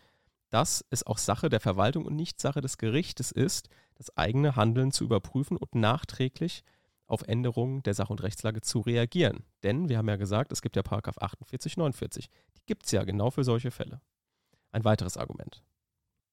dass 0.51 0.85
es 0.91 1.05
auch 1.05 1.19
Sache 1.19 1.49
der 1.49 1.61
Verwaltung 1.61 2.05
und 2.05 2.15
nicht 2.15 2.41
Sache 2.41 2.61
des 2.61 2.79
Gerichtes 2.79 3.33
ist, 3.33 3.69
das 3.95 4.17
eigene 4.17 4.55
Handeln 4.55 4.93
zu 4.93 5.05
überprüfen 5.05 5.57
und 5.57 5.75
nachträglich 5.75 6.63
auf 7.07 7.23
Änderungen 7.23 7.83
der 7.83 7.95
Sach- 7.95 8.11
und 8.11 8.23
Rechtslage 8.23 8.61
zu 8.61 8.81
reagieren. 8.81 9.45
Denn 9.63 9.89
wir 9.89 9.99
haben 9.99 10.09
ja 10.09 10.17
gesagt, 10.17 10.53
es 10.53 10.63
gibt 10.63 10.77
ja 10.77 10.83
Paragraph 10.83 11.19
48, 11.19 11.77
49. 11.77 12.29
Die 12.57 12.63
gibt 12.67 12.87
es 12.87 12.93
ja 12.93 13.05
genau 13.05 13.31
für 13.31 13.45
solche 13.45 13.71
Fälle. 13.71 14.01
Ein 14.71 14.85
weiteres 14.85 15.17
Argument. 15.17 15.63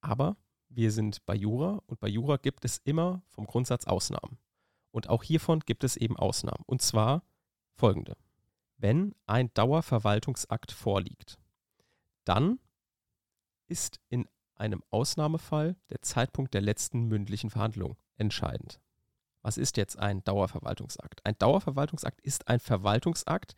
Aber 0.02 0.36
wir 0.76 0.92
sind 0.92 1.26
bei 1.26 1.36
Jura 1.36 1.82
und 1.86 2.00
bei 2.00 2.08
Jura 2.08 2.38
gibt 2.38 2.66
es 2.66 2.80
immer 2.84 3.22
vom 3.30 3.46
Grundsatz 3.46 3.86
Ausnahmen. 3.86 4.38
Und 4.92 5.10
auch 5.10 5.24
hiervon 5.24 5.60
gibt 5.62 5.84
es 5.84 5.98
eben 5.98 6.18
Ausnahmen. 6.18 6.64
Und 6.66 6.82
zwar 6.82 7.24
folgende. 7.74 8.16
Wenn 8.78 9.16
ein 9.26 9.54
Dauerverwaltungsakt 9.54 10.72
vorliegt, 10.72 11.40
dann 12.26 12.60
ist 13.68 14.00
in 14.10 14.28
einem 14.56 14.84
Ausnahmefall 14.90 15.76
der 15.90 16.02
Zeitpunkt 16.02 16.54
der 16.54 16.62
letzten 16.62 17.08
mündlichen 17.08 17.50
Verhandlung 17.50 17.98
entscheidend. 18.18 18.80
Was 19.42 19.58
ist 19.58 19.78
jetzt 19.78 19.98
ein 19.98 20.24
Dauerverwaltungsakt? 20.24 21.26
Ein 21.26 21.38
Dauerverwaltungsakt 21.38 22.22
ist 22.22 22.48
ein 22.48 22.60
Verwaltungsakt, 22.60 23.56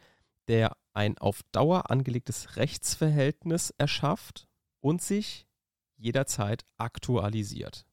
der 0.47 0.75
ein 0.93 1.17
auf 1.17 1.41
Dauer 1.51 1.91
angelegtes 1.91 2.55
Rechtsverhältnis 2.55 3.71
erschafft 3.77 4.47
und 4.79 5.01
sich 5.01 5.47
jederzeit 5.97 6.65
aktualisiert. 6.77 7.85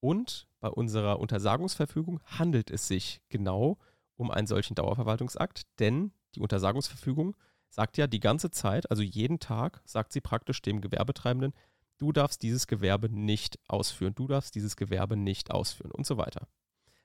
Und 0.00 0.46
bei 0.60 0.68
unserer 0.68 1.18
Untersagungsverfügung 1.18 2.20
handelt 2.24 2.70
es 2.70 2.88
sich 2.88 3.20
genau 3.28 3.78
um 4.16 4.30
einen 4.30 4.46
solchen 4.46 4.74
Dauerverwaltungsakt, 4.74 5.62
denn 5.78 6.12
die 6.34 6.40
Untersagungsverfügung 6.40 7.36
sagt 7.68 7.96
ja 7.98 8.06
die 8.06 8.20
ganze 8.20 8.50
Zeit, 8.50 8.90
also 8.90 9.02
jeden 9.02 9.38
Tag, 9.38 9.82
sagt 9.84 10.12
sie 10.12 10.20
praktisch 10.20 10.62
dem 10.62 10.80
Gewerbetreibenden, 10.80 11.52
du 11.98 12.12
darfst 12.12 12.42
dieses 12.42 12.66
Gewerbe 12.66 13.08
nicht 13.08 13.58
ausführen, 13.68 14.14
du 14.14 14.26
darfst 14.26 14.54
dieses 14.54 14.76
Gewerbe 14.76 15.16
nicht 15.16 15.50
ausführen 15.50 15.90
und 15.90 16.06
so 16.06 16.16
weiter. 16.16 16.48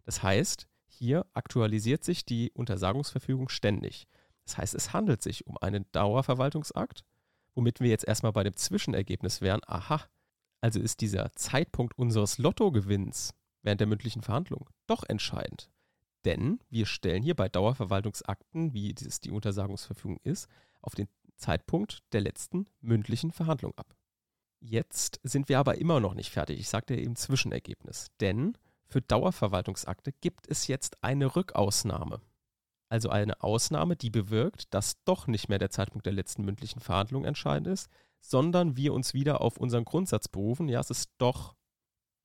Das 0.03 0.23
heißt, 0.23 0.67
hier 0.87 1.25
aktualisiert 1.33 2.03
sich 2.03 2.25
die 2.25 2.51
Untersagungsverfügung 2.51 3.49
ständig. 3.49 4.07
Das 4.45 4.57
heißt, 4.57 4.75
es 4.75 4.93
handelt 4.93 5.21
sich 5.21 5.47
um 5.47 5.57
einen 5.57 5.85
Dauerverwaltungsakt 5.91 7.03
womit 7.55 7.79
wir 7.79 7.89
jetzt 7.89 8.07
erstmal 8.07 8.31
bei 8.31 8.43
dem 8.43 8.55
Zwischenergebnis 8.55 9.41
wären, 9.41 9.61
aha, 9.65 10.01
also 10.61 10.79
ist 10.79 11.01
dieser 11.01 11.31
Zeitpunkt 11.33 11.97
unseres 11.97 12.37
Lottogewinns 12.37 13.33
während 13.63 13.79
der 13.79 13.87
mündlichen 13.87 14.21
Verhandlung 14.21 14.69
doch 14.87 15.03
entscheidend. 15.03 15.69
Denn 16.25 16.59
wir 16.69 16.85
stellen 16.85 17.23
hier 17.23 17.35
bei 17.35 17.49
Dauerverwaltungsakten, 17.49 18.73
wie 18.73 18.93
es 18.93 19.19
die 19.19 19.31
Untersagungsverfügung 19.31 20.19
ist, 20.23 20.47
auf 20.81 20.95
den 20.95 21.07
Zeitpunkt 21.35 22.03
der 22.13 22.21
letzten 22.21 22.67
mündlichen 22.79 23.31
Verhandlung 23.31 23.73
ab. 23.75 23.95
Jetzt 24.59 25.19
sind 25.23 25.49
wir 25.49 25.57
aber 25.57 25.79
immer 25.79 25.99
noch 25.99 26.13
nicht 26.13 26.29
fertig. 26.29 26.59
Ich 26.59 26.69
sagte 26.69 26.95
eben 26.95 27.15
Zwischenergebnis. 27.15 28.07
Denn 28.19 28.55
für 28.85 29.01
Dauerverwaltungsakte 29.01 30.11
gibt 30.11 30.47
es 30.47 30.67
jetzt 30.67 31.03
eine 31.03 31.35
Rückausnahme. 31.35 32.21
Also 32.91 33.07
eine 33.07 33.41
Ausnahme, 33.41 33.95
die 33.95 34.09
bewirkt, 34.09 34.73
dass 34.73 35.01
doch 35.05 35.25
nicht 35.25 35.47
mehr 35.47 35.59
der 35.59 35.69
Zeitpunkt 35.69 36.05
der 36.05 36.11
letzten 36.11 36.43
mündlichen 36.43 36.81
Verhandlung 36.81 37.23
entscheidend 37.23 37.67
ist, 37.67 37.89
sondern 38.19 38.75
wir 38.75 38.93
uns 38.93 39.13
wieder 39.13 39.39
auf 39.39 39.55
unseren 39.55 39.85
Grundsatz 39.85 40.27
berufen. 40.27 40.67
Ja, 40.67 40.81
es 40.81 40.89
ist 40.89 41.09
doch 41.17 41.55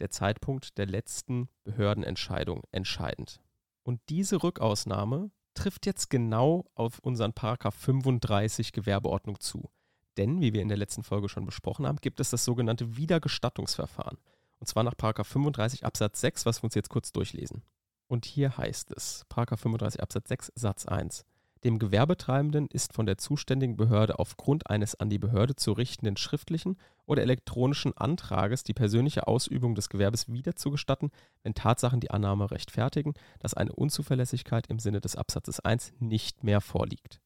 der 0.01 0.11
Zeitpunkt 0.11 0.77
der 0.77 0.87
letzten 0.87 1.49
Behördenentscheidung 1.63 2.65
entscheidend. 2.73 3.41
Und 3.85 4.01
diese 4.09 4.43
Rückausnahme 4.43 5.31
trifft 5.55 5.87
jetzt 5.87 6.11
genau 6.11 6.65
auf 6.75 6.99
unseren 6.99 7.33
Paragraph 7.33 7.77
35 7.77 8.73
Gewerbeordnung 8.73 9.39
zu. 9.39 9.71
Denn, 10.17 10.41
wie 10.41 10.53
wir 10.53 10.63
in 10.63 10.69
der 10.69 10.79
letzten 10.79 11.05
Folge 11.05 11.29
schon 11.29 11.47
besprochen 11.47 11.87
haben, 11.87 11.99
gibt 12.01 12.19
es 12.19 12.31
das 12.31 12.45
sogenannte 12.45 12.97
Wiedergestattungsverfahren. 12.97 14.19
Und 14.59 14.67
zwar 14.67 14.83
nach 14.83 14.97
Paragraph 14.97 15.29
35 15.29 15.87
Absatz 15.87 16.21
6, 16.23 16.45
was 16.45 16.61
wir 16.61 16.65
uns 16.65 16.75
jetzt 16.75 16.91
kurz 16.91 17.13
durchlesen. 17.13 17.63
Und 18.09 18.25
hier 18.25 18.57
heißt 18.57 18.93
es, 18.93 19.25
Paragraph 19.29 19.61
35 19.61 20.03
Absatz 20.03 20.29
6 20.29 20.53
Satz 20.55 20.87
1. 20.87 21.25
Dem 21.65 21.79
Gewerbetreibenden 21.79 22.69
ist 22.69 22.93
von 22.93 23.07
der 23.07 23.19
zuständigen 23.19 23.77
Behörde 23.77 24.19
aufgrund 24.19 24.71
eines 24.71 24.95
an 24.95 25.11
die 25.11 25.19
Behörde 25.19 25.57
zu 25.57 25.73
richtenden 25.73 26.17
schriftlichen 26.17 26.79
oder 27.07 27.23
elektronischen 27.23 27.97
Antrages 27.97 28.63
die 28.63 28.75
persönliche 28.75 29.27
Ausübung 29.27 29.75
des 29.75 29.89
Gewerbes 29.89 30.29
wieder 30.31 30.55
zu 30.55 30.71
gestatten, 30.71 31.11
wenn 31.43 31.55
Tatsachen 31.55 32.01
die 32.01 32.11
Annahme 32.11 32.51
rechtfertigen, 32.51 33.15
dass 33.41 33.55
eine 33.55 33.73
Unzuverlässigkeit 33.73 34.69
im 34.69 34.79
Sinne 34.79 35.01
des 35.01 35.17
Absatzes 35.17 35.59
1 35.61 35.95
nicht 35.99 36.45
mehr 36.45 36.61
vorliegt. 36.61 37.21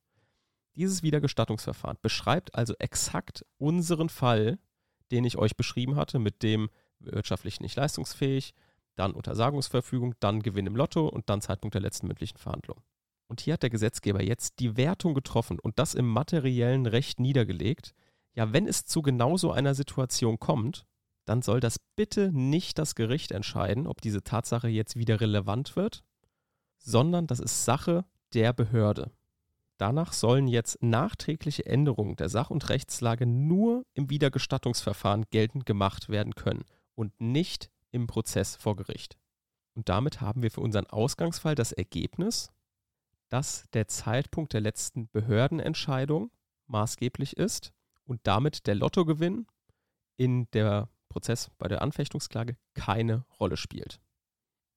Dieses 0.76 1.02
Wiedergestattungsverfahren 1.02 1.98
beschreibt 2.00 2.54
also 2.54 2.74
exakt 2.78 3.44
unseren 3.58 4.08
Fall, 4.08 4.58
den 5.10 5.24
ich 5.24 5.36
euch 5.36 5.56
beschrieben 5.56 5.96
hatte, 5.96 6.18
mit 6.18 6.42
dem 6.42 6.70
wirtschaftlich 7.00 7.60
nicht 7.60 7.76
leistungsfähig, 7.76 8.54
dann 8.96 9.12
Untersagungsverfügung, 9.12 10.14
dann 10.20 10.42
Gewinn 10.42 10.66
im 10.66 10.76
Lotto 10.76 11.08
und 11.08 11.28
dann 11.30 11.40
Zeitpunkt 11.40 11.74
der 11.74 11.82
letzten 11.82 12.06
mündlichen 12.06 12.38
Verhandlung. 12.38 12.80
Und 13.28 13.40
hier 13.40 13.54
hat 13.54 13.62
der 13.62 13.70
Gesetzgeber 13.70 14.22
jetzt 14.22 14.58
die 14.58 14.76
Wertung 14.76 15.14
getroffen 15.14 15.58
und 15.60 15.78
das 15.78 15.94
im 15.94 16.08
materiellen 16.08 16.86
Recht 16.86 17.20
niedergelegt. 17.20 17.94
Ja, 18.34 18.52
wenn 18.52 18.66
es 18.66 18.84
zu 18.84 19.02
genau 19.02 19.36
so 19.36 19.52
einer 19.52 19.74
Situation 19.74 20.38
kommt, 20.38 20.84
dann 21.24 21.42
soll 21.42 21.60
das 21.60 21.78
bitte 21.96 22.32
nicht 22.32 22.78
das 22.78 22.94
Gericht 22.94 23.30
entscheiden, 23.30 23.86
ob 23.86 24.00
diese 24.00 24.24
Tatsache 24.24 24.68
jetzt 24.68 24.96
wieder 24.96 25.20
relevant 25.20 25.76
wird, 25.76 26.02
sondern 26.78 27.28
das 27.28 27.38
ist 27.38 27.64
Sache 27.64 28.04
der 28.34 28.52
Behörde. 28.52 29.12
Danach 29.78 30.12
sollen 30.12 30.46
jetzt 30.46 30.82
nachträgliche 30.82 31.64
Änderungen 31.66 32.16
der 32.16 32.28
Sach- 32.28 32.50
und 32.50 32.68
Rechtslage 32.68 33.26
nur 33.26 33.86
im 33.94 34.10
Wiedergestattungsverfahren 34.10 35.24
geltend 35.30 35.66
gemacht 35.66 36.08
werden 36.08 36.34
können 36.34 36.64
und 36.94 37.18
nicht 37.20 37.70
im 37.90 38.06
Prozess 38.06 38.56
vor 38.56 38.76
Gericht. 38.76 39.18
Und 39.74 39.88
damit 39.88 40.20
haben 40.20 40.42
wir 40.42 40.50
für 40.50 40.60
unseren 40.60 40.86
Ausgangsfall 40.86 41.54
das 41.54 41.72
Ergebnis, 41.72 42.52
dass 43.28 43.68
der 43.72 43.88
Zeitpunkt 43.88 44.52
der 44.52 44.60
letzten 44.60 45.08
Behördenentscheidung 45.08 46.30
maßgeblich 46.66 47.36
ist 47.36 47.72
und 48.04 48.20
damit 48.24 48.66
der 48.66 48.74
Lottogewinn 48.74 49.46
in 50.16 50.50
der 50.50 50.88
Prozess 51.08 51.50
bei 51.58 51.68
der 51.68 51.82
Anfechtungsklage 51.82 52.56
keine 52.74 53.24
Rolle 53.38 53.56
spielt. 53.56 54.00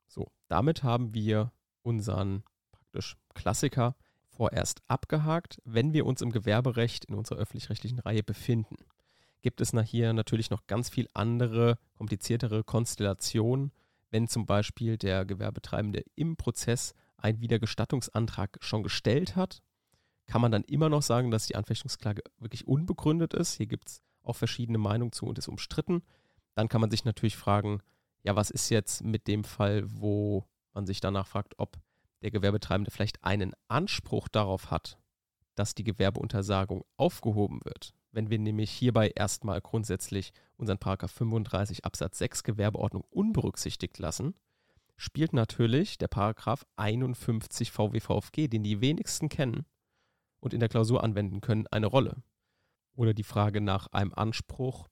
So, 0.08 0.32
damit 0.48 0.84
haben 0.84 1.14
wir 1.14 1.52
unseren 1.82 2.44
praktisch 2.72 3.18
Klassiker 3.34 3.96
vorerst 4.30 4.82
abgehakt. 4.88 5.62
Wenn 5.64 5.94
wir 5.94 6.06
uns 6.06 6.22
im 6.22 6.32
Gewerberecht 6.32 7.06
in 7.06 7.16
unserer 7.16 7.40
öffentlich-rechtlichen 7.40 8.00
Reihe 8.00 8.24
befinden, 8.24 8.78
gibt 9.44 9.62
es 9.62 9.72
hier 9.86 10.14
natürlich 10.14 10.50
noch 10.50 10.66
ganz 10.66 10.90
viel 10.90 11.08
andere, 11.14 11.78
kompliziertere 11.96 12.64
Konstellationen, 12.64 13.72
wenn 14.10 14.28
zum 14.28 14.46
Beispiel 14.46 14.98
der 14.98 15.26
Gewerbetreibende 15.26 16.04
im 16.16 16.38
Prozess 16.38 16.94
einen 17.18 17.42
Wiedergestattungsantrag 17.42 18.58
schon 18.62 18.84
gestellt 18.84 19.36
hat, 19.36 19.62
kann 20.26 20.42
man 20.42 20.52
dann 20.52 20.64
immer 20.64 20.90
noch 20.90 21.02
sagen, 21.02 21.30
dass 21.30 21.48
die 21.48 21.56
Anfechtungsklage 21.56 22.22
wirklich 22.40 22.68
unbegründet 22.68 23.34
ist. 23.34 23.56
Hier 23.56 23.68
gibt 23.68 23.90
es 23.90 24.02
auch 24.24 24.36
verschiedene 24.36 24.78
Meinungen 24.78 25.12
zu 25.12 25.26
und 25.26 25.38
ist 25.38 25.48
umstritten. 25.50 26.04
Dann 26.56 26.70
kann 26.70 26.82
man 26.82 26.92
sich 26.92 27.04
natürlich 27.04 27.36
fragen, 27.36 27.82
ja, 28.24 28.36
was 28.36 28.50
ist 28.50 28.70
jetzt 28.70 29.04
mit 29.04 29.28
dem 29.28 29.44
Fall, 29.44 29.84
wo 29.86 30.48
man 30.74 30.86
sich 30.86 31.02
danach 31.02 31.28
fragt, 31.28 31.56
ob 31.58 31.78
der 32.22 32.32
Gewerbetreibende 32.32 32.92
vielleicht 32.92 33.24
einen 33.24 33.54
Anspruch 33.68 34.30
darauf 34.30 34.72
hat, 34.72 34.98
dass 35.56 35.76
die 35.76 35.84
Gewerbeuntersagung 35.84 36.86
aufgehoben 36.96 37.60
wird. 37.66 37.94
Wenn 38.14 38.30
wir 38.30 38.38
nämlich 38.38 38.70
hierbei 38.70 39.10
erstmal 39.10 39.60
grundsätzlich 39.60 40.34
unseren 40.56 40.78
Paragraph 40.78 41.12
35 41.12 41.84
Absatz 41.84 42.20
6 42.20 42.44
Gewerbeordnung 42.44 43.04
unberücksichtigt 43.10 43.98
lassen, 43.98 44.36
spielt 44.98 45.34
natürlich 45.34 45.98
der 45.98 46.08
Paragraph 46.08 46.64
51 46.76 47.72
VWVFG, 47.72 48.48
den 48.48 48.62
die 48.62 48.82
wenigsten 48.82 49.30
kennen 49.30 49.66
und 50.40 50.54
in 50.54 50.60
der 50.60 50.70
Klausur 50.70 51.04
anwenden 51.04 51.42
können, 51.42 51.66
eine 51.72 51.88
Rolle. 51.88 52.22
Oder 52.94 53.16
die 53.16 53.24
Frage 53.24 53.62
nach 53.62 53.88
einem 53.88 54.14
Anspruch 54.14 54.88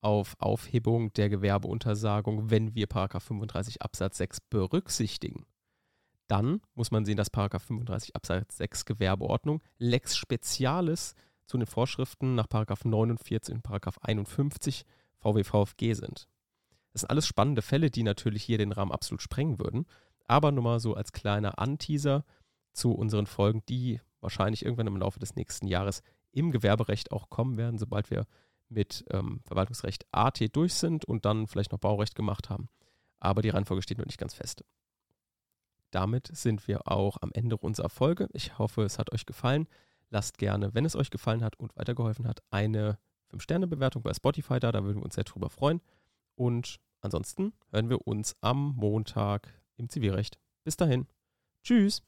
auf 0.00 0.34
Aufhebung 0.40 1.12
der 1.12 1.28
Gewerbeuntersagung, 1.28 2.50
wenn 2.50 2.74
wir 2.74 2.88
Paragraph 2.88 3.22
35 3.22 3.82
Absatz 3.82 4.18
6 4.18 4.40
berücksichtigen. 4.50 5.46
Dann 6.26 6.60
muss 6.74 6.90
man 6.90 7.04
sehen, 7.04 7.18
dass 7.18 7.30
Paragraph 7.30 7.62
35 7.62 8.16
Absatz 8.16 8.56
6 8.56 8.84
Gewerbeordnung 8.84 9.62
Lex 9.78 10.16
Specialis 10.16 11.14
zu 11.46 11.58
den 11.58 11.66
Vorschriften 11.66 12.34
nach 12.34 12.48
Paragraph 12.48 12.84
49 12.84 13.54
und 13.54 13.62
Paragraph 13.62 13.98
51 14.02 14.84
VWVFG 15.18 15.94
sind. 15.94 16.28
Das 16.92 17.00
sind 17.00 17.10
alles 17.10 17.26
spannende 17.26 17.62
Fälle, 17.62 17.90
die 17.90 18.02
natürlich 18.02 18.44
hier 18.44 18.58
den 18.58 18.72
Rahmen 18.72 18.92
absolut 18.92 19.22
sprengen 19.22 19.58
würden. 19.58 19.86
Aber 20.26 20.52
nur 20.52 20.64
mal 20.64 20.80
so 20.80 20.94
als 20.94 21.12
kleiner 21.12 21.58
Anteaser 21.58 22.24
zu 22.72 22.92
unseren 22.92 23.26
Folgen, 23.26 23.62
die 23.68 24.00
wahrscheinlich 24.20 24.64
irgendwann 24.64 24.86
im 24.86 24.96
Laufe 24.96 25.18
des 25.18 25.34
nächsten 25.36 25.66
Jahres 25.66 26.02
im 26.32 26.50
Gewerberecht 26.50 27.12
auch 27.12 27.30
kommen 27.30 27.56
werden, 27.56 27.78
sobald 27.78 28.10
wir 28.10 28.26
mit 28.68 29.04
ähm, 29.10 29.40
Verwaltungsrecht 29.44 30.06
AT 30.12 30.40
durch 30.56 30.74
sind 30.74 31.04
und 31.04 31.24
dann 31.24 31.46
vielleicht 31.46 31.72
noch 31.72 31.78
Baurecht 31.78 32.14
gemacht 32.14 32.48
haben. 32.48 32.68
Aber 33.20 33.42
die 33.42 33.50
Reihenfolge 33.50 33.82
steht 33.82 33.98
noch 33.98 34.06
nicht 34.06 34.18
ganz 34.18 34.34
fest. 34.34 34.64
Damit 35.90 36.28
sind 36.32 36.66
wir 36.66 36.88
auch 36.90 37.18
am 37.20 37.30
Ende 37.32 37.56
unserer 37.56 37.88
Folge. 37.88 38.28
Ich 38.32 38.58
hoffe, 38.58 38.82
es 38.82 38.98
hat 38.98 39.12
euch 39.12 39.26
gefallen. 39.26 39.68
Lasst 40.14 40.38
gerne, 40.38 40.72
wenn 40.74 40.84
es 40.84 40.94
euch 40.94 41.10
gefallen 41.10 41.42
hat 41.42 41.58
und 41.58 41.76
weitergeholfen 41.76 42.28
hat, 42.28 42.40
eine 42.52 42.98
5-Sterne-Bewertung 43.32 44.00
bei 44.04 44.14
Spotify 44.14 44.60
da. 44.60 44.70
Da 44.70 44.84
würden 44.84 44.98
wir 44.98 45.04
uns 45.04 45.16
sehr 45.16 45.24
drüber 45.24 45.50
freuen. 45.50 45.80
Und 46.36 46.78
ansonsten 47.00 47.52
hören 47.72 47.90
wir 47.90 48.06
uns 48.06 48.36
am 48.40 48.76
Montag 48.76 49.52
im 49.76 49.88
Zivilrecht. 49.88 50.38
Bis 50.62 50.76
dahin. 50.76 51.08
Tschüss. 51.64 52.04